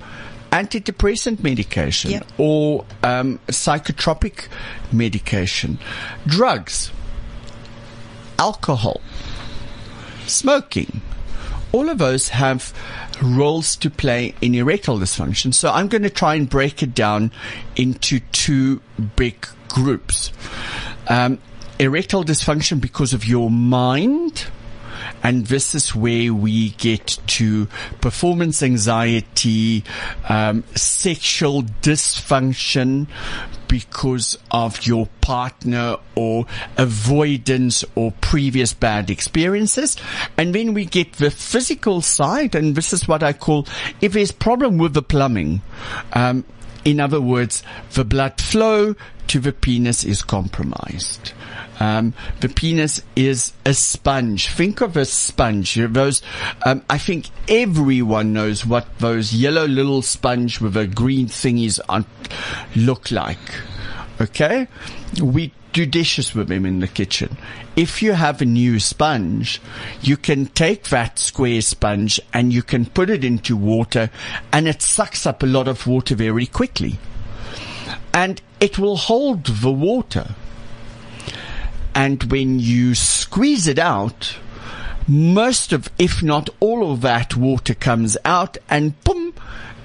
[0.51, 2.25] antidepressant medication Yep.
[2.39, 4.47] or um, psychotropic
[4.91, 5.77] medication,
[6.25, 6.91] drugs,
[8.39, 8.99] alcohol,
[10.25, 11.01] smoking.
[11.71, 12.73] All of those have
[13.21, 15.53] roles to play in erectile dysfunction.
[15.53, 17.31] So I'm going to try and break it down
[17.75, 18.81] into two
[19.15, 20.31] big groups.
[21.07, 21.39] Um,
[21.79, 24.47] erectile dysfunction because of your mind.
[25.23, 27.67] And this is where we get to
[28.01, 29.83] performance anxiety,
[30.27, 33.07] um, sexual dysfunction
[33.67, 36.45] because of your partner or
[36.77, 39.95] avoidance or previous bad experiences.
[40.37, 43.67] And then we get the physical side, and this is what I call
[44.01, 45.61] if there's problem with the plumbing.
[46.13, 46.43] Um,
[46.85, 47.63] in other words,
[47.93, 48.95] the blood flow
[49.27, 51.33] to the penis is compromised.
[51.79, 54.47] Um, the penis is a sponge.
[54.47, 55.75] Think of a sponge.
[55.75, 56.21] Those,
[56.65, 62.05] um, I think everyone knows what those yellow little sponge with the green thingies on
[62.75, 63.39] look like.
[64.19, 64.67] Okay,
[65.21, 67.37] we dishes with them in the kitchen.
[67.75, 69.61] If you have a new sponge,
[70.01, 74.09] you can take that square sponge and you can put it into water,
[74.51, 76.99] and it sucks up a lot of water very quickly,
[78.13, 80.35] and it will hold the water
[81.95, 84.37] and when you squeeze it out,
[85.07, 89.33] most of, if not all of that water comes out and boom,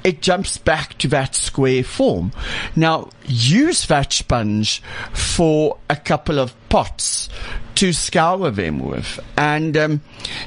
[0.05, 2.31] it jumps back to that square form.
[2.77, 7.31] Now, use that sponge for a couple of pots
[7.77, 9.19] to scour them with.
[9.37, 10.03] And, um,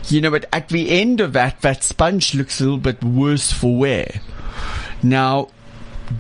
[0.08, 3.52] you know, but at the end of that, that sponge looks a little bit worse
[3.52, 4.22] for wear.
[5.02, 5.50] Now,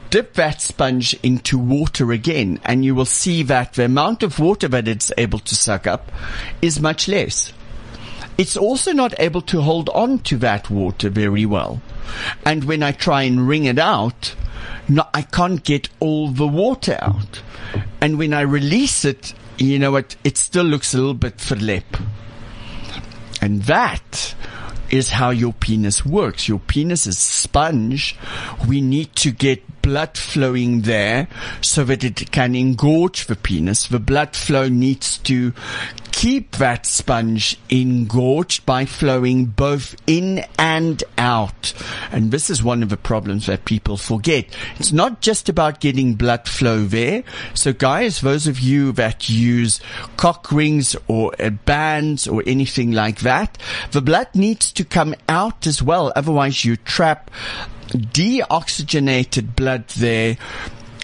[0.10, 4.68] dip that sponge into water again and you will see that the amount of water
[4.68, 6.12] that it's able to suck up
[6.62, 7.54] is much less.
[8.38, 11.82] It's also not able to hold on to that water very well.
[12.46, 14.36] And when I try and wring it out,
[14.88, 17.42] no, I can't get all the water out.
[18.00, 22.06] And when I release it, you know what, it still looks a little bit verlep.
[23.42, 24.36] And that
[24.90, 26.48] is how your penis works.
[26.48, 28.16] Your penis is sponge.
[28.68, 31.28] We need to get blood flowing there
[31.62, 33.88] so that it can engorge the penis.
[33.88, 35.54] The blood flow needs to
[36.18, 41.74] keep that sponge engorged by flowing both in and out.
[42.12, 44.48] And this is one of the problems that people forget.
[44.80, 47.24] It's not just about getting blood flow there.
[47.54, 49.80] So guys, those of you that use
[50.18, 53.60] cock rings or uh, bands or anything like that,
[53.92, 56.12] the blood needs to come out as well.
[56.16, 57.30] Otherwise you trap
[57.90, 60.38] deoxygenated blood there.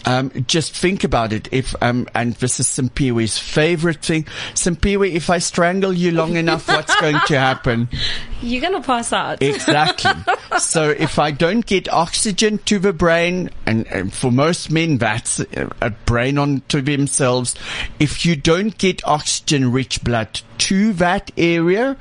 [0.06, 1.48] Um, just think about it.
[1.52, 5.14] If um, and this is Simpiwe's favorite thing, Simpiwe.
[5.14, 7.90] If I strangle you long enough, what's going to happen?
[8.42, 9.42] You're gonna pass out.
[9.42, 10.12] Exactly.
[10.60, 15.40] so if I don't get oxygen to the brain, and, and for most men, that's
[15.40, 17.56] a, a brain onto themselves.
[18.00, 21.96] If you don't get oxygen-rich blood to that area,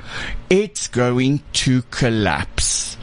[0.51, 2.97] it's going to collapse.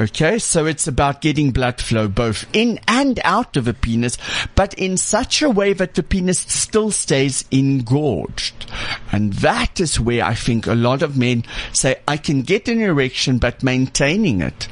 [0.00, 4.16] Okay, so it's about getting blood flow both in and out of the penis,
[4.54, 8.64] but in such a way that the penis still stays engorged.
[9.12, 12.80] And that is where I think a lot of men say, I can get an
[12.80, 14.68] erection, but maintaining it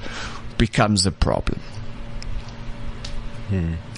[0.56, 1.60] becomes a problem.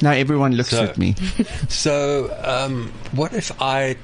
[0.03, 1.15] Now everyone looks So- at me.
[1.69, 3.97] So, um, what if I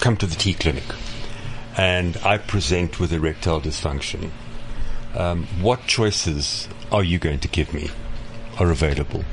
[0.00, 0.84] come to the T Clinic
[1.76, 4.30] and I present with erectile dysfunction?
[5.16, 7.90] Um, what choices are you going to give me
[8.58, 9.24] are available?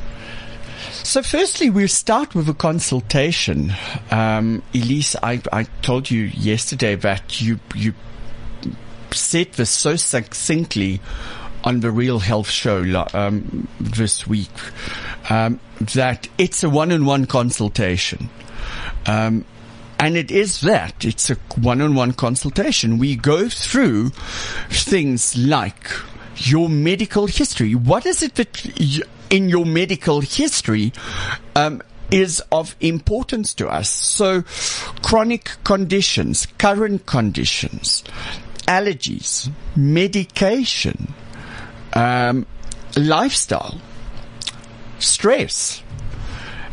[0.91, 3.73] So firstly, we'll start with a consultation.
[4.09, 7.93] Um, Elize, I, I told you yesterday that you, you
[9.11, 11.01] said this so succinctly
[11.63, 14.49] on the Real Health Show um, this week
[15.29, 18.29] um, that it's a one-on-one consultation.
[19.05, 19.45] Um,
[19.99, 21.05] and it is that.
[21.05, 22.97] It's a one-on-one consultation.
[22.97, 24.09] We go through
[24.69, 25.89] things like
[26.37, 27.75] your medical history.
[27.75, 30.93] What is it that in your medical history
[31.55, 33.89] um, is of importance to us?
[33.89, 34.43] So,
[35.01, 38.03] chronic conditions, current conditions,
[38.67, 41.13] allergies, medication,
[41.93, 42.45] um,
[42.97, 43.79] lifestyle,
[44.99, 45.83] stress.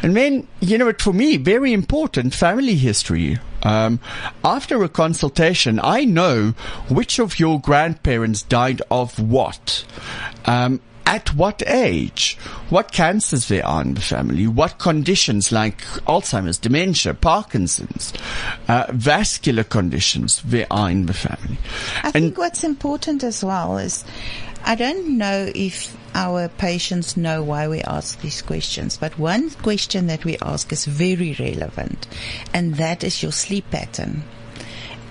[0.03, 3.39] And then, you know, for me, very important family history.
[3.63, 4.01] Um,
[4.43, 6.55] after a consultation, I know
[6.89, 9.85] which of your grandparents died of what.
[10.47, 12.39] Um, at what age?
[12.69, 14.47] What cancers there are in the family?
[14.47, 18.13] What conditions like Alzheimer's, dementia, Parkinson's,
[18.69, 21.59] uh, vascular conditions there are in the family?
[22.05, 24.05] I think what's important as well is
[24.65, 30.07] I don't know if our patients know why we ask these questions, but one question
[30.09, 32.07] that we ask is very relevant,
[32.53, 34.25] and that is your sleep pattern.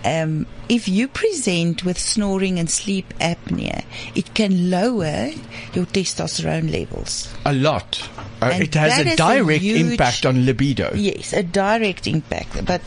[0.05, 3.83] Um, if you present with snoring and sleep apnea,
[4.15, 5.31] it can lower
[5.73, 7.33] your testosterone levels.
[7.45, 8.09] A lot.
[8.41, 10.93] Uh, it has a is a direct huge- impact on libido.
[10.95, 12.81] Yes, a direct impact, but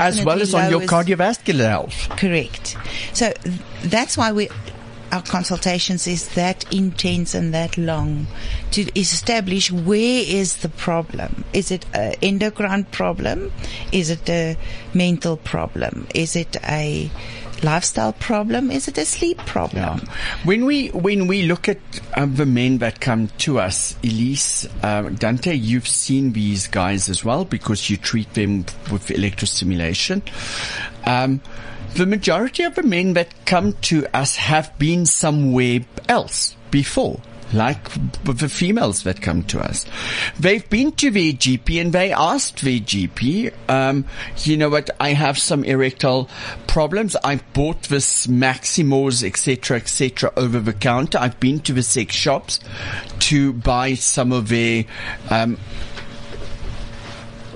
[0.00, 2.08] As well as on your cardiovascular health.
[2.16, 2.76] Correct.
[3.12, 4.48] So th- that's why we
[5.16, 8.26] our consultations is that intense and that long
[8.70, 11.42] to establish where is the problem.
[11.54, 13.50] Is it an endocrine problem?
[13.92, 14.58] Is it a
[14.92, 16.06] mental problem?
[16.14, 17.10] Is it a
[17.62, 18.70] lifestyle problem?
[18.70, 20.00] Is it a sleep problem?
[20.04, 20.14] Yeah.
[20.44, 21.78] When we when we look at
[22.14, 27.24] um, the men that come to us, Elize, um, Dante, you've seen these guys as
[27.24, 30.20] well because you treat them with electrostimulation.
[31.06, 31.40] Um,
[31.96, 37.20] the majority of the men that come to us have been somewhere else before.
[37.52, 37.88] Like
[38.24, 39.86] the females that come to us,
[40.38, 44.04] they've been to their GP and they asked their GP, um,
[44.38, 46.28] you know what, I have some erectile
[46.66, 47.14] problems.
[47.22, 51.18] I bought this Maximos, etc., etc., over the counter.
[51.18, 52.58] I've been to the sex shops
[53.20, 54.84] to buy some of their
[55.30, 55.56] um,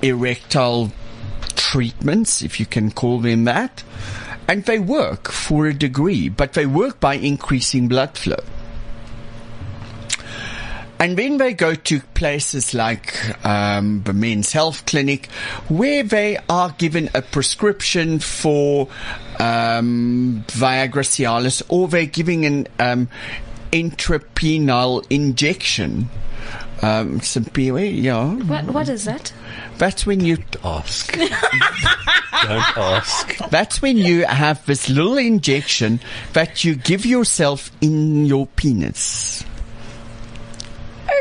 [0.02, 0.92] erectile
[1.56, 3.82] treatments, if you can call them that.
[4.48, 8.42] And they work for a degree, but they work by increasing blood flow.
[11.00, 13.16] And then they go to places like
[13.46, 15.30] um, the Men's Health Clinic,
[15.68, 18.86] where they are given a prescription for
[19.38, 23.08] um, Viagra Cialis, or they're giving an um,
[23.72, 26.10] intrapenile injection.
[26.82, 28.34] Um, some POA, yeah.
[28.34, 29.32] What what is that?
[29.78, 31.16] That's when you Ask.
[32.42, 33.36] Don't ask.
[33.50, 36.00] That's when you have this little injection
[36.32, 39.44] that you give yourself in your penis.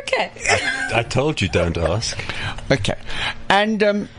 [0.03, 0.31] Okay.
[0.93, 2.17] I told you don't ask.
[2.71, 2.97] Okay.
[3.49, 4.09] And um,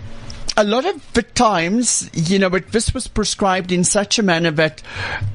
[0.57, 4.51] a lot of the times, you know, but this was prescribed in such a manner
[4.53, 4.83] that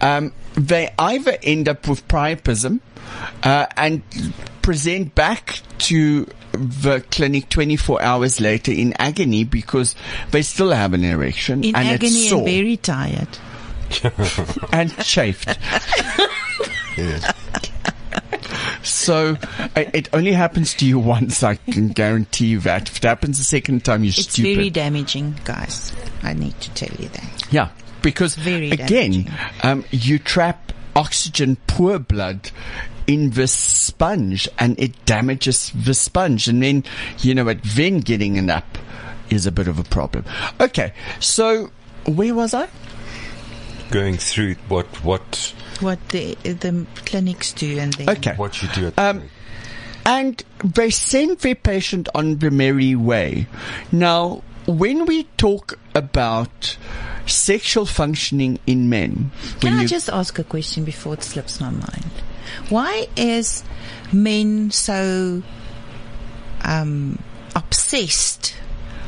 [0.01, 2.79] um, they either end up with priapism
[3.43, 4.03] uh, and
[4.61, 9.93] present back to the clinic 24 hours later in agony because
[10.31, 13.27] they still have an erection In and agony it's sore and very tired.
[14.71, 15.57] and chafed.
[16.97, 17.29] Yes.
[18.83, 19.35] So
[19.75, 21.43] uh, it only happens to you once.
[21.43, 22.87] I can guarantee you that.
[22.89, 24.55] If it happens a second time, you're It's stupid.
[24.55, 25.91] very damaging, guys.
[26.23, 27.43] I need to tell you that.
[27.51, 27.69] yeah,
[28.01, 29.29] because Very again,
[29.63, 32.49] um, you trap oxygen poor blood
[33.07, 36.83] in the sponge, and it damages the sponge, and then
[37.19, 37.59] you know what?
[37.63, 38.77] Then getting it up
[39.29, 40.25] is a bit of a problem.
[40.59, 41.69] Okay, so
[42.05, 42.67] where was I?
[43.91, 48.33] Going through what what What the the clinics do and then Okay.
[48.35, 49.29] what you do at Um,
[50.05, 53.47] and they send their patient on the merry way.
[53.91, 56.77] Now, when we talk about
[57.27, 62.11] sexual functioning in men, Can I just ask a question before it slips my mind?
[62.69, 63.63] Why is
[64.13, 65.41] men so
[66.63, 67.19] um,
[67.55, 68.55] obsessed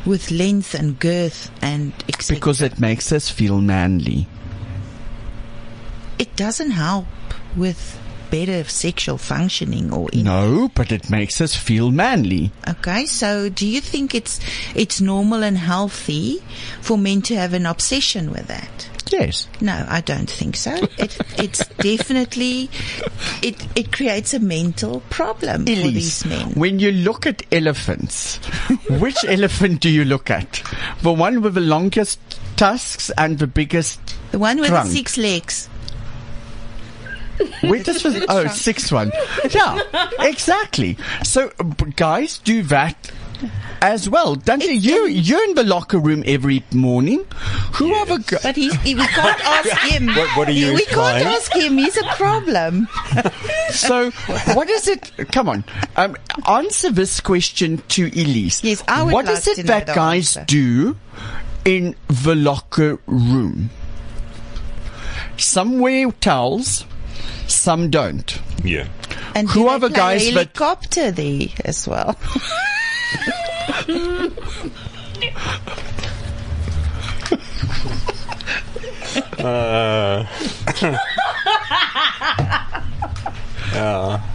[0.06, 2.36] with length and girth and etc.?
[2.40, 4.28] because it makes us feel manly.
[6.20, 7.06] it doesn't help
[7.56, 8.00] with
[8.32, 12.52] better sexual functioning or in- No, but it makes us feel manly.
[12.68, 14.40] Okay, so do you think it's
[14.76, 16.44] it's normal and healthy
[16.82, 18.90] for men to have an obsession with that?
[19.12, 19.48] Yes.
[19.62, 20.74] No, I don't think so.
[20.98, 22.70] It, it's definitely
[23.42, 26.52] it it creates a mental problem for these men.
[26.52, 28.38] when you look at elephants,
[28.90, 30.62] which elephant do you look at?
[31.02, 32.20] The one with the longest
[32.58, 34.00] tusks and the biggest
[34.32, 34.88] The one with trunk.
[34.90, 35.70] the six legs.
[37.64, 39.12] Wait, this was oh sixth one.
[39.52, 39.80] Yeah,
[40.20, 40.98] exactly.
[41.24, 41.50] So
[41.96, 43.12] guys do that
[43.82, 44.36] as well.
[44.36, 47.26] Dante, you you're in the locker room every morning.
[47.74, 50.08] Who are the gu- But he's, he, we can't ask him.
[50.08, 51.78] What- what are you We can't ask him.
[51.78, 52.88] He's a problem.
[53.72, 54.12] so
[54.56, 55.12] what is it?
[55.32, 55.64] Come on,
[55.96, 56.16] um,
[56.48, 58.64] answer this question to Elize.
[58.64, 60.46] Yes, I would What like is to it that guys answer.
[60.48, 60.98] do
[61.66, 63.70] in the locker room?
[65.38, 66.86] Some wear towels,
[67.48, 68.40] some don't.
[68.64, 68.88] yeah.
[69.36, 72.18] And Who are the play guys that- helicopter there as well?
[79.40, 80.26] Uh,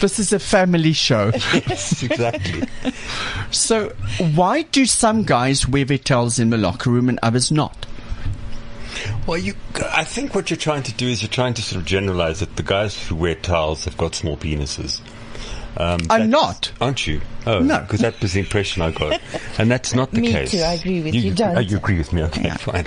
[0.00, 1.30] This is a family show.
[1.52, 2.66] yes, exactly.
[3.50, 3.90] So,
[4.34, 7.86] why do some guys wear their towels in the locker room and others not?
[9.26, 9.54] Well, you.
[9.92, 12.56] I think what you're trying to do is you're trying to sort of generalize that
[12.56, 15.00] the guys who wear towels have got small penises.
[15.76, 16.72] Um, I'm not.
[16.80, 17.20] aren't you?
[17.46, 17.78] Oh, No.
[17.80, 19.20] because that was the impression I got,
[19.58, 20.50] and that's not the Me case.
[20.50, 21.56] too, I agree with you, don't.
[21.56, 22.22] Oh, you agree with me?
[22.24, 22.56] Okay, Yeah.
[22.58, 22.84] fine.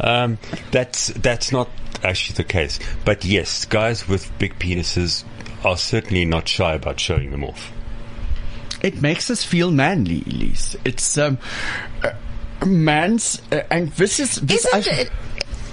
[0.00, 0.38] Um,
[0.72, 1.68] that's that's not
[2.02, 2.78] actually the case.
[3.04, 5.24] But yes, guys with big penises
[5.64, 7.72] are certainly not shy about showing them off.
[8.82, 10.76] It makes us feel manly, Elize.
[10.84, 11.38] It's um,
[12.02, 12.10] uh,
[12.66, 15.10] man's, uh, and this is this Isn't I- it,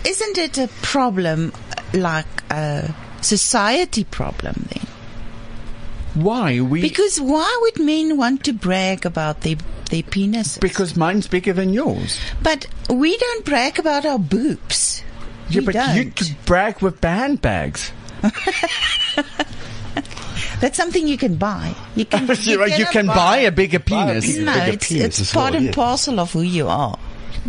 [0.06, 1.52] isn't it a problem
[1.94, 4.88] like a society problem then?
[6.16, 9.56] Why we Because why would men want to brag about their
[9.90, 10.60] their penises?
[10.60, 12.20] because mine's bigger than yours.
[12.44, 15.04] but we don't brag about our boobs.
[15.50, 15.96] Yeah, we but don't.
[15.98, 17.92] you could brag with the handbags.
[20.62, 21.74] That's something you can buy.
[21.96, 24.26] You can you, you cannot can buy a bigger penis.
[24.26, 24.38] penis.
[24.46, 25.72] No, bigger it's, penis it's part well, and yeah.
[25.74, 26.98] parcel of who you are.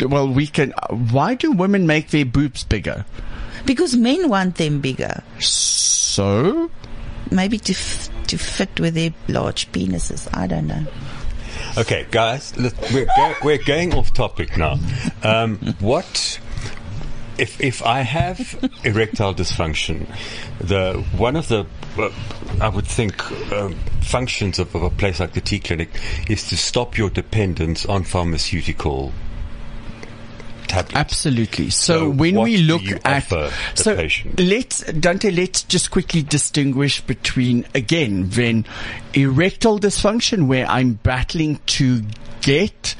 [0.00, 0.72] Well, we can.
[0.72, 3.04] uh, Why do women make their boobs bigger?
[3.66, 6.70] Because men want them bigger, So
[7.34, 10.28] maybe to f- to fit with their large penises.
[10.32, 10.86] I don't know.
[11.76, 12.52] Okay, guys,
[12.92, 14.78] we're, go, we're going off topic now.
[15.22, 16.38] Um, what
[17.38, 18.40] if if I have
[18.84, 20.06] erectile dysfunction?
[20.60, 21.66] The one of the
[21.98, 22.10] uh,
[22.60, 25.88] I would think um, functions of, of a place like the T Clinic
[26.28, 29.12] is to stop your dependence on pharmaceutical
[30.72, 30.96] tablets.
[30.96, 31.70] Absolutely.
[31.70, 33.28] So, So when we look at
[33.74, 34.40] so patient?
[34.40, 38.64] let's Dante, let's just quickly distinguish between again then
[39.14, 42.02] erectile dysfunction where I'm battling to
[42.40, 42.96] get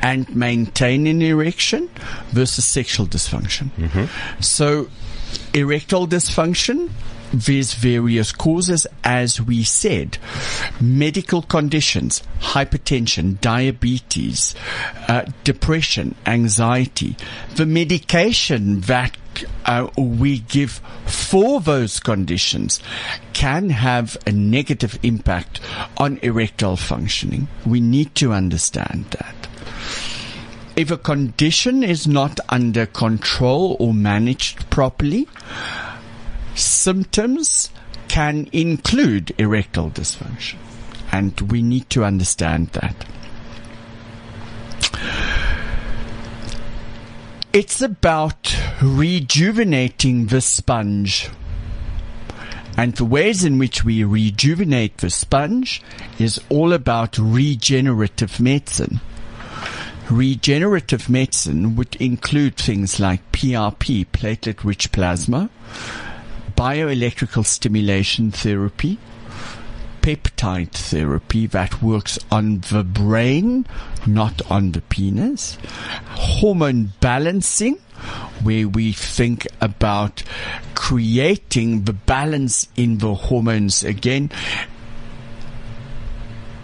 [0.00, 1.90] and maintain an erection
[2.28, 3.70] versus sexual dysfunction.
[3.76, 4.40] Mm-hmm.
[4.40, 4.88] So
[5.52, 6.90] erectile dysfunction
[7.32, 10.18] there's various causes, as we said.
[10.80, 14.54] Medical conditions, hypertension, diabetes,
[15.08, 17.16] uh, depression, anxiety.
[17.56, 19.16] The medication that
[19.66, 22.80] uh, we give for those conditions
[23.32, 25.60] can have a negative impact
[25.98, 27.48] on erectile functioning.
[27.66, 29.34] We need to understand that.
[30.76, 35.26] If a condition is not under control or managed properly,
[36.56, 37.70] symptoms
[38.08, 40.56] can include erectile dysfunction.
[41.12, 43.06] And we need to understand that.
[47.52, 51.30] It's about rejuvenating the sponge.
[52.76, 55.82] And the ways in which we rejuvenate the sponge
[56.18, 59.00] is all about regenerative medicine.
[60.10, 65.48] Regenerative medicine would include things like PRP, platelet rich plasma,
[66.56, 68.98] bioelectrical stimulation therapy,
[70.00, 73.66] peptide therapy that works on the brain,
[74.06, 75.58] not on the penis,
[76.06, 77.74] hormone balancing,
[78.42, 80.22] where we think about
[80.74, 84.30] creating the balance in the hormones again.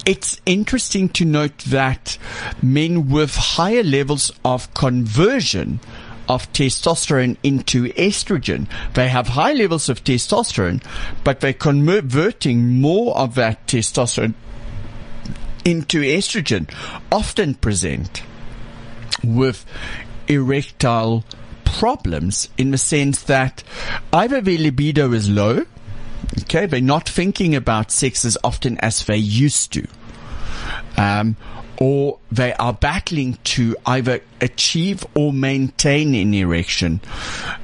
[0.07, 2.19] It's interesting to note that
[2.63, 5.81] men with higher levels of conversion
[6.29, 8.69] of testosterone into estrogen.
[8.95, 10.83] They have high levels of testosterone,
[11.25, 14.35] but they're converting more of that testosterone
[15.65, 16.73] into estrogen,
[17.11, 18.23] often present
[19.23, 19.65] with
[20.29, 21.25] erectile
[21.65, 23.63] problems in the sense that
[24.13, 25.65] either their libido is low,
[26.43, 29.87] okay, they're not thinking about sex as often as they used to.
[30.97, 31.37] Um,
[31.83, 37.01] or they are battling to either achieve or maintain an erection.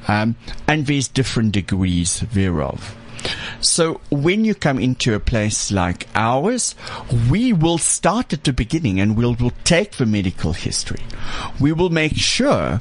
[0.09, 0.35] Um,
[0.66, 2.97] and there's different degrees thereof.
[3.61, 6.75] So when you come into a place like ours,
[7.31, 11.05] we will start at the beginning and we'll, we'll take the medical history.
[11.61, 12.81] We will make sure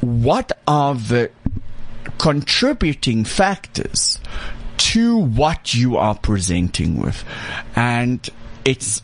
[0.00, 1.30] what are the
[2.16, 4.18] contributing factors
[4.78, 7.26] to what you are presenting with.
[7.76, 8.26] And
[8.64, 9.02] it's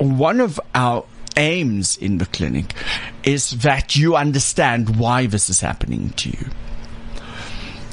[0.00, 1.04] one of our
[1.36, 2.74] aims in the clinic
[3.22, 6.46] is that you understand why this is happening to you.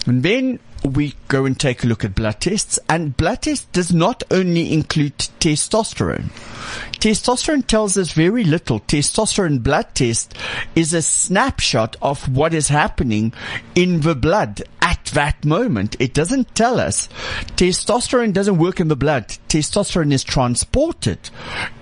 [0.06, 3.93] And then we go and take a look at blood tests and blood test does
[3.93, 6.30] not only include testosterone.
[6.99, 8.80] Testosterone tells us very little.
[8.82, 10.34] Testosterone blood test
[10.76, 13.34] is a snapshot of what is happening
[13.76, 14.62] in the blood
[15.14, 15.95] that moment.
[15.99, 17.07] It doesn't tell us.
[17.55, 19.28] Testosterone doesn't work in the blood.
[19.47, 21.30] Testosterone is transported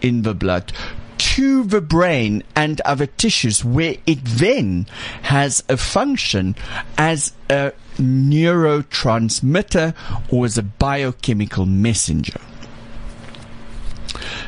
[0.02, 0.72] in the blood
[1.18, 4.88] to the brain and other tissues where it then
[5.22, 6.56] has a function
[6.98, 9.94] as a neurotransmitter
[10.32, 12.40] or as a biochemical messenger.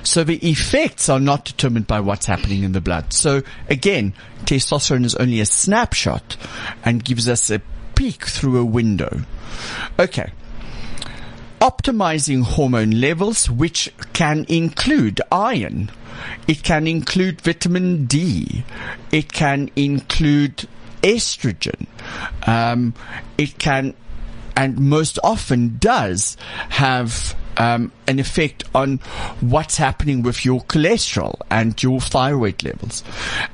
[0.02, 3.14] So the effects are not determined by what's happening in the blood.
[3.14, 4.14] So again,
[4.46, 6.38] testosterone is only a snapshot
[6.84, 7.62] and gives us a
[7.96, 9.22] peek through a window.
[10.00, 10.32] Okay.
[11.62, 15.92] Optimizing hormone levels, which can include iron.
[16.48, 18.64] It can include vitamin D.
[19.12, 20.68] It can include
[21.02, 21.88] estrogen.
[22.48, 22.94] Um,
[23.38, 23.94] it can,
[24.56, 26.38] and most often does
[26.70, 28.98] have um, an effect on
[29.40, 33.04] what's happening with your cholesterol and your thyroid levels.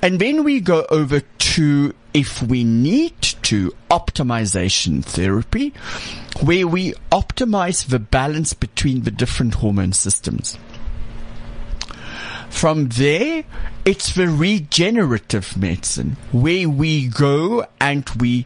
[0.02, 5.74] And then we go over to if we need to optimization therapy,
[6.42, 10.58] where we optimize the balance between the different hormone systems.
[12.50, 13.44] From there,
[13.86, 18.46] it's the regenerative medicine where we go and we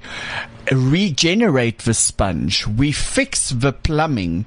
[0.71, 2.67] regenerate the sponge.
[2.67, 4.45] We fix the plumbing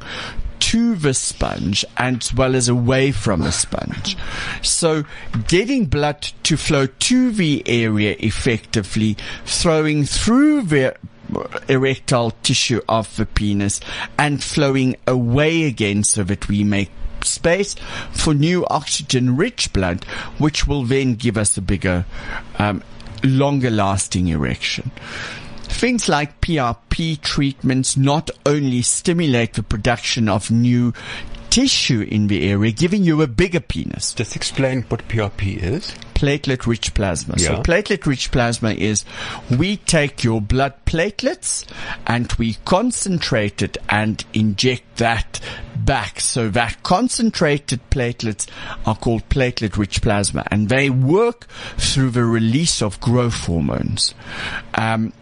[0.61, 4.17] to the sponge as well as away from the sponge.
[4.63, 5.05] So
[5.49, 10.97] getting blood to flow to the area effectively, throwing through the
[11.69, 13.81] erectile tissue of the penis
[14.19, 16.91] and flowing away again so that we make
[17.23, 17.75] space
[18.13, 20.05] for new oxygen rich blood,
[20.39, 22.05] which will then give us a bigger,
[22.59, 22.83] um,
[23.25, 24.91] longer lasting erection.
[25.69, 30.93] Things like PRP treatments not only stimulate the production of new
[31.57, 34.13] tissue in the area, giving you a bigger penis.
[34.13, 35.95] Just explain what PRP is.
[36.15, 37.39] Platelet rich plasma.
[37.39, 39.07] So platelet rich plasma is
[39.51, 41.67] we take your blood platelets
[42.07, 45.41] and we concentrate it and inject that
[45.77, 46.21] back.
[46.21, 48.47] So that concentrated platelets
[48.85, 51.47] are called platelet rich plasma and they work
[51.79, 54.15] through the release of growth hormones.
[54.75, 55.15] Um,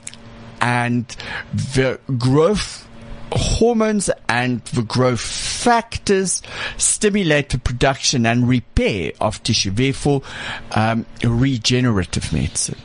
[0.65, 1.05] and
[1.53, 2.89] the growth
[3.35, 6.43] hormones and the growth factors
[6.77, 10.23] stimulate the production and repair of tissue, therefore
[10.73, 12.79] um, regenerative medicine.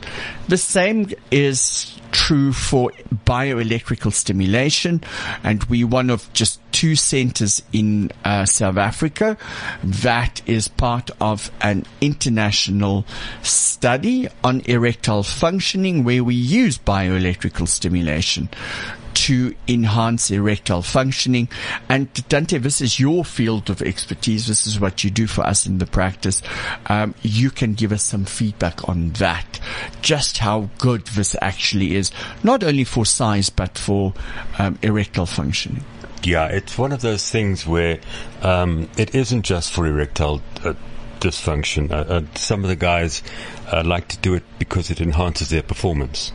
[0.48, 2.90] The same is true for
[3.24, 5.02] bioelectrical stimulation,
[5.44, 9.36] and we one of just two centers in uh, South Africa
[9.82, 13.04] that is part of an international
[13.42, 18.48] study on erectile functioning where we use bioelectrical stimulation
[19.14, 21.48] to enhance erectile functioning.
[21.88, 24.46] And Dante, this is your field of expertise.
[24.46, 26.42] This is what you do for us in the practice.
[26.86, 29.60] Um, you can give us some feedback on that.
[30.02, 32.10] Just how good this actually is,
[32.42, 34.14] not only for size, but for
[34.58, 35.84] um, erectile functioning.
[36.22, 37.98] Yeah, it's one of those things where
[38.42, 40.74] um, it isn't just for erectile uh,
[41.20, 41.90] dysfunction.
[41.90, 43.22] Uh, uh, some of the guys
[43.72, 46.32] uh, like to do it because it enhances their performance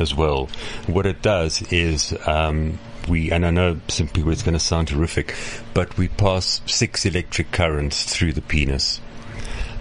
[0.00, 0.48] as well.
[0.86, 2.78] What it does is um,
[3.08, 5.34] we, and I know some people it's going to sound terrific,
[5.72, 9.00] but we pass six electric currents through the penis.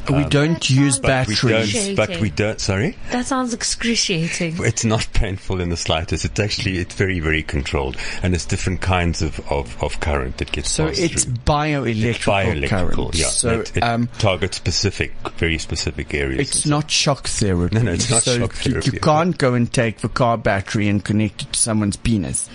[0.09, 1.73] We don't use But we batteries.
[1.87, 1.95] don't.
[1.95, 2.59] But we don't.
[2.59, 2.97] Sorry.
[3.11, 4.55] That sounds excruciating.
[4.59, 6.25] It's not painful in the slightest.
[6.25, 10.51] It's actually it's very very controlled, and it's different kinds of, of, of current that
[10.51, 11.33] gets So passed it's through.
[11.45, 12.69] bioelectrical, bioelectrical.
[12.69, 13.15] current.
[13.15, 16.41] Yeah, So it, it um, targets specific, very specific areas.
[16.49, 17.75] It's not shock therapy.
[17.75, 18.91] No, no, it's not so shock you- therapy.
[18.93, 22.49] You can't go and take the car battery and connect it to someone's penis.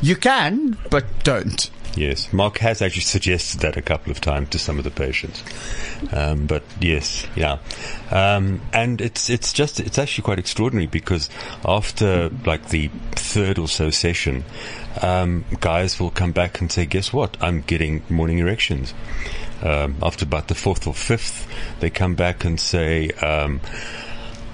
[0.00, 1.70] You can, but don't.
[1.98, 5.42] Yes, Mark has actually suggested that a couple of times to some of the patients.
[6.12, 7.58] Um, but yes, yeah,
[8.12, 11.28] um, and it's it's just it's actually quite extraordinary because
[11.64, 14.44] after like the third or so session,
[15.02, 17.36] um, guys will come back and say, "Guess what?
[17.40, 18.94] I'm getting morning erections."
[19.60, 21.48] Um, after about the fourth or fifth,
[21.80, 23.60] they come back and say, um,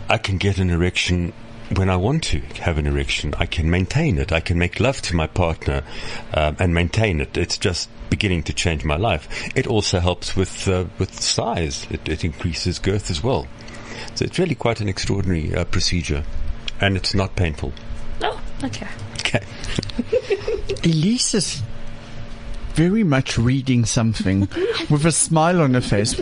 [0.09, 1.35] "I can get an erection."
[1.77, 4.33] When I want to have an erection, I can maintain it.
[4.33, 5.83] I can make love to my partner
[6.33, 7.37] um, and maintain it.
[7.37, 9.29] It's just beginning to change my life.
[9.57, 11.87] It also helps with uh, with size.
[11.91, 13.49] It, it increases girth as well.
[14.15, 16.23] So it's really quite an extraordinary uh, procedure,
[16.81, 17.73] and it's not painful.
[18.23, 18.89] Oh, okay.
[19.19, 19.41] Okay.
[20.85, 21.63] Elize is
[22.75, 24.41] very much reading something
[24.91, 26.19] with a smile on her face.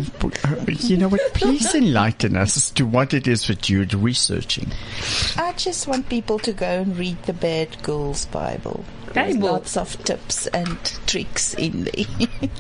[0.88, 1.20] You know what?
[1.34, 4.70] Please enlighten us as to what it is that you're researching.
[5.36, 8.84] I just want people to go and read the Bad Girls Bible.
[9.14, 9.52] There's Bible.
[9.52, 12.04] lots of tips and tricks in there.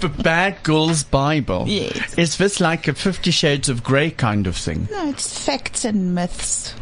[0.00, 1.64] The Bad Girls Bible.
[1.66, 2.14] Yes.
[2.16, 4.86] Is this like a Fifty Shades of Grey kind of thing?
[4.90, 6.72] no, it's facts and myths,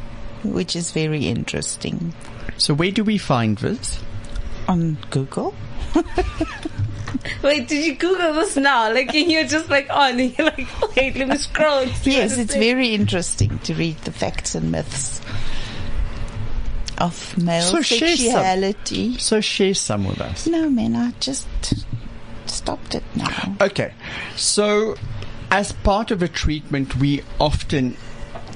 [0.44, 2.12] which is very interesting.
[2.58, 3.98] So where do we find this?
[4.68, 5.54] On Google,
[7.42, 8.92] Wait, did you Google this now?
[8.92, 10.66] Like, and you're just like on, and you're like,
[10.96, 11.78] wait, let me scroll.
[11.78, 12.62] and see Yes, it's says.
[12.62, 15.20] very interesting to read the facts and myths
[16.98, 19.18] of male So share sexuality.
[19.18, 20.46] So share some with us.
[20.46, 21.46] No, man, I just
[22.46, 23.56] stopped it now.
[23.60, 23.92] Okay,
[24.36, 24.96] so
[25.50, 27.96] as part of a treatment, we often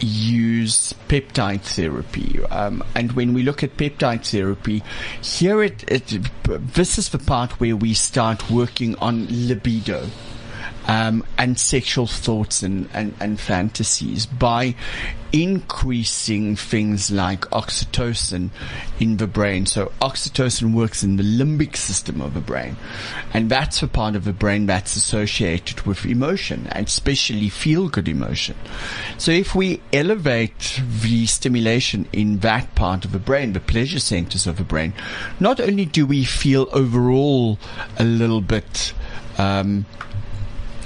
[0.02, 2.42] use peptide therapy.
[2.46, 4.82] Um, and when we look at peptide therapy,
[5.22, 6.30] here it, it,
[6.74, 10.06] this is the part where we start working on libido.
[10.90, 14.74] Um, and sexual thoughts and, and, and fantasies by
[15.32, 18.50] increasing things like oxytocin
[18.98, 19.66] in the brain.
[19.66, 22.76] So oxytocin works in the limbic system of the brain.
[23.32, 28.08] And that's the part of the brain that's associated with emotion and especially feel good
[28.08, 28.56] emotion.
[29.16, 34.48] So if we elevate the stimulation in that part of the brain, the pleasure centers
[34.48, 34.92] of the brain,
[35.38, 37.58] not only do we feel overall
[37.96, 38.92] a little bit,
[39.38, 39.86] um,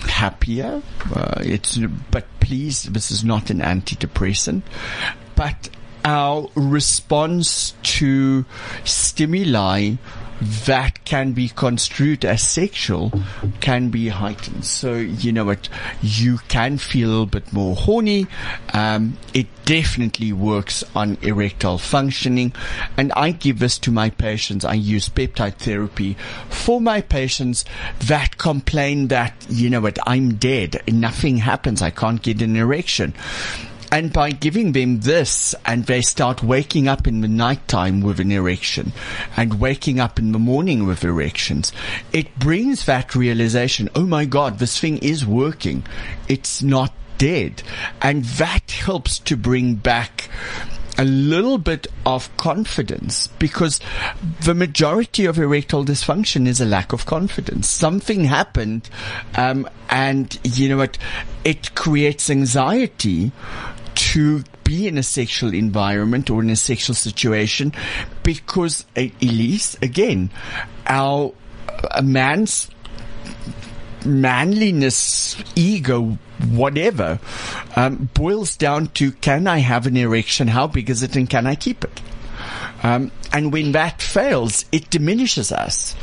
[0.07, 0.83] happier.
[1.15, 1.79] Uh, it's
[2.11, 4.63] but please, this is not an antidepressant,
[5.35, 5.69] but
[6.05, 8.45] our response to
[8.85, 9.95] stimuli
[10.41, 13.13] that can be construed as sexual
[13.61, 14.65] can be heightened.
[14.65, 15.69] So, you know what,
[16.03, 18.27] you can feel a little bit more horny.
[18.73, 22.53] Um, it definitely works on erectile functioning.
[22.97, 24.65] And I give this to my patients.
[24.65, 26.17] I use peptide therapy
[26.49, 27.65] for my patients
[28.01, 30.83] that complain that, you know what, I'm dead.
[30.89, 31.81] Nothing happens.
[31.81, 33.15] I can't get an erection.
[33.95, 38.33] And by giving them this and they start waking up in the nighttime with an
[38.33, 38.93] erection
[39.37, 41.73] and waking up in the morning with erections,
[42.13, 45.85] it brings that realization, oh my God, this thing is working.
[46.27, 47.63] It's not dead.
[48.03, 50.29] And that helps to bring back
[50.99, 53.79] a little bit of confidence because
[54.43, 57.69] the majority of erectile dysfunction is a lack of confidence.
[57.69, 58.91] Something happened,
[59.37, 60.99] um, and you know what?
[61.45, 63.33] It creates anxiety
[63.95, 67.73] to be in a sexual environment or in a sexual situation
[68.23, 70.31] because, uh, Elize, again,
[70.87, 71.33] our
[71.91, 72.71] a man's
[74.05, 76.19] manliness, ego,
[76.51, 77.19] whatever,
[77.77, 80.49] um, boils down to can I have an erection?
[80.49, 82.01] How big is it and can I keep it?
[82.85, 85.97] Um, and when that fails, it diminishes us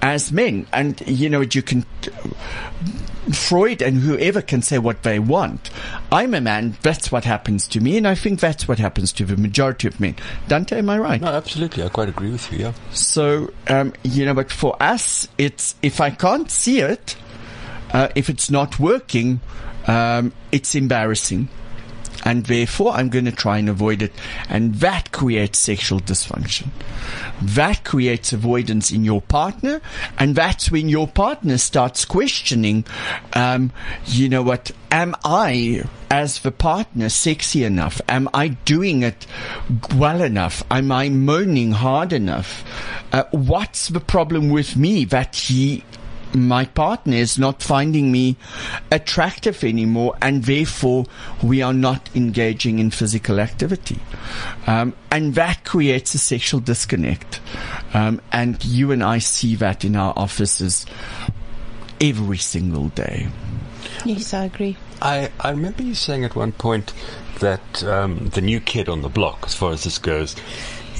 [0.00, 0.68] as men.
[0.72, 1.84] And, you know, you can,
[3.32, 5.68] Freud and whoever can say what they want.
[6.12, 9.24] I'm a man, that's what happens to me, and I think that's what happens to
[9.24, 10.14] the majority of men.
[10.46, 11.20] Dante, am I right?
[11.20, 11.82] No, absolutely.
[11.82, 12.58] I quite agree with you.
[12.58, 12.72] Yeah.
[12.92, 17.16] So, um, you know, but for us, it's if I can't see it,
[17.92, 19.40] uh, if it's not working,
[19.88, 21.48] um, it's embarrassing.
[22.28, 24.12] And therefore, I'm going to try and avoid it.
[24.50, 26.68] And that creates sexual dysfunction.
[27.40, 29.80] That creates avoidance in your partner.
[30.18, 32.84] And that's when your partner starts questioning,
[33.32, 33.72] um,
[34.04, 37.98] you know what, am I, as the partner, sexy enough?
[38.10, 39.26] Am I doing it
[39.94, 40.62] well enough?
[40.70, 42.62] Am I moaning hard enough?
[43.10, 45.82] Uh, what's the problem with me that he
[46.34, 48.36] my partner is not finding me
[48.90, 51.06] attractive anymore, and therefore
[51.42, 53.98] we are not engaging in physical activity.
[54.66, 57.40] Um, and that creates a sexual disconnect.
[57.94, 60.86] Um, and you and I see that in our offices
[62.00, 63.28] every single day.
[64.04, 64.76] Yes, I agree.
[65.00, 66.92] I, I remember you saying at one point
[67.40, 70.34] that um, the new kid on the block, as far as this goes,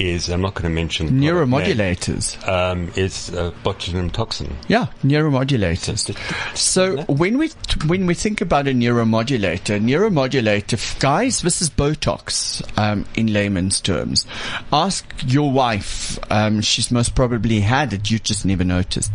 [0.01, 2.47] is I'm not going to mention Neuromodulators.
[2.49, 4.57] Um, is uh, botulinum toxin.
[4.69, 6.17] Yeah, neuromodulators.
[6.57, 7.49] So when we
[7.87, 14.27] when we think about a neuromodulator, neuromodulator, guys, this is Botox um, in layman's terms.
[14.73, 18.11] Ask your wife; um, she's most probably had it.
[18.11, 19.13] You just never noticed.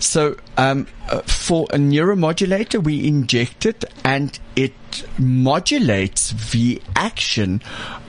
[0.00, 4.74] So um, uh, for a neuromodulator, we inject it, and it
[5.18, 7.62] modulates the action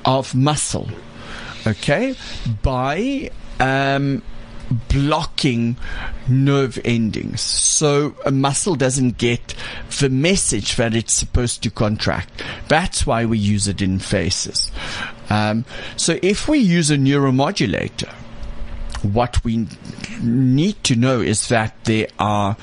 [0.05, 0.89] of muscle
[1.67, 2.15] okay,
[2.61, 4.21] by um,
[4.89, 5.77] blocking
[6.27, 7.41] nerve endings.
[7.41, 9.55] So a muscle doesn't get
[9.99, 12.43] the message that it's supposed to contract.
[12.67, 14.71] That's why we use it in faces.
[15.29, 18.13] Um, so if we use a neuromodulator,
[19.01, 19.67] what we
[20.21, 22.57] need to know is that there are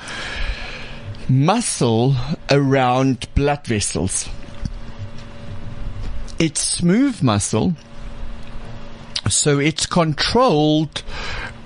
[1.27, 2.15] muscle
[2.49, 4.29] around blood vessels.
[6.39, 7.75] It's smooth muscle
[9.29, 11.03] so it's controlled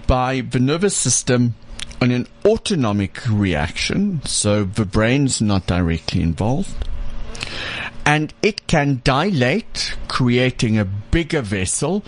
[0.07, 1.55] by the nervous system
[2.01, 4.22] on an autonomic reaction.
[4.26, 6.88] So the brain's not directly involved.
[8.05, 12.03] And it can dilate, creating a bigger vessel,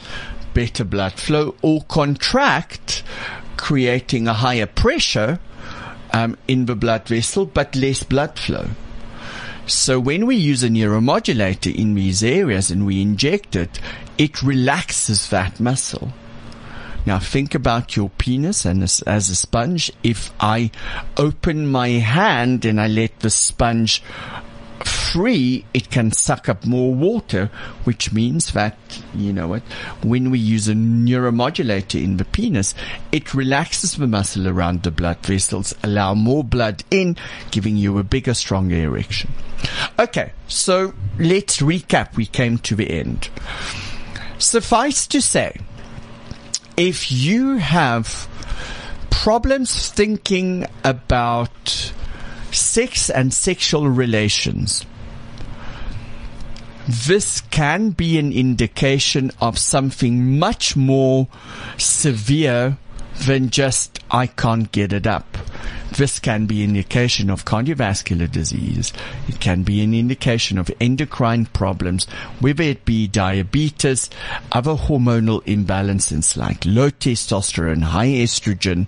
[0.54, 3.04] better blood flow, or contract,
[3.58, 5.40] creating a higher pressure
[6.12, 8.68] um, in the blood vessel, but less blood flow.
[9.66, 13.80] So when we use a neuromodulator in these areas and we inject it,
[14.18, 16.12] it relaxes that muscle.
[17.06, 19.92] Now think about your penis and as, as, a sponge.
[20.04, 20.72] If I
[21.18, 24.02] open my hand and I let the sponge
[24.86, 27.50] free, it can suck up more water,
[27.84, 28.78] which means that,
[29.14, 29.62] you know what,
[30.04, 32.74] when we use a neuromodulator in the penis,
[33.12, 37.16] it relaxes the muscle around the blood vessels, allow more blood in,
[37.52, 39.32] giving you a bigger, stronger erection.
[40.00, 42.16] Okay, so let's recap.
[42.16, 43.30] We came to the end.
[44.38, 45.58] Suffice to say,
[46.76, 48.28] if you have
[49.10, 51.94] problems thinking about
[52.54, 54.86] sex and sexual relations,
[56.88, 61.28] this can be an indication of something much more
[61.78, 62.78] severe
[63.26, 65.38] than just I can't get it up.
[65.92, 68.92] This can be an indication of cardiovascular disease.
[69.28, 72.06] It can be an indication of endocrine problems,
[72.40, 74.10] whether it be diabetes,
[74.52, 78.88] other hormonal imbalances like low testosterone, high estrogen.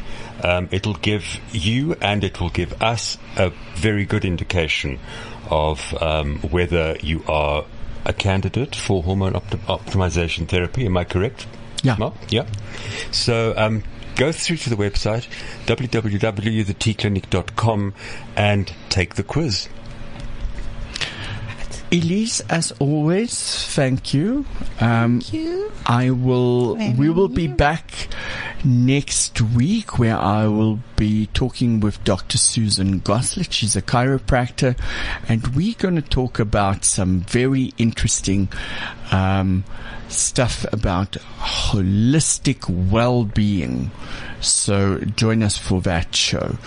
[0.44, 5.00] Um, it'll give you and it will give us a very good indication
[5.50, 7.66] of um, whether you are
[8.06, 10.86] a candidate for hormone opti- optimization therapy.
[10.86, 11.46] Am I correct?
[11.84, 11.98] Yeah.
[11.98, 12.14] Mark?
[12.30, 12.46] Yeah.
[13.12, 13.84] So um,
[14.16, 15.28] go through to the website
[15.66, 17.94] www.thetclinic.com
[18.36, 19.68] and take the quiz.
[21.92, 23.34] Elize, as always,
[23.76, 24.46] thank you.
[24.80, 25.72] Um, thank you.
[25.86, 26.76] I will.
[26.98, 28.08] we will be back
[28.64, 32.38] next week, where I will be talking with Dr.
[32.38, 33.54] Susan Goslet.
[33.54, 34.78] She's a chiropractor,
[35.30, 38.50] and we're going to talk about some very interesting
[39.12, 39.64] um,
[40.10, 43.92] stuff about holistic well-being.
[44.42, 46.58] So join us for that show.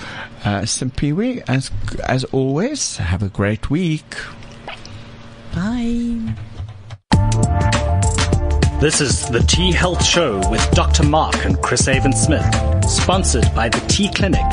[0.45, 1.71] Uh, Simpiwe, as
[2.05, 4.17] as always, have a great week.
[5.55, 6.35] Bye.
[8.81, 11.03] This is the T Health Show with Dr.
[11.03, 12.47] Mark and Chris Avon Smith,
[12.89, 14.49] sponsored by the T Clinic.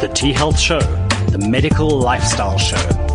[0.00, 0.80] The T Health Show,
[1.30, 3.05] the medical lifestyle show.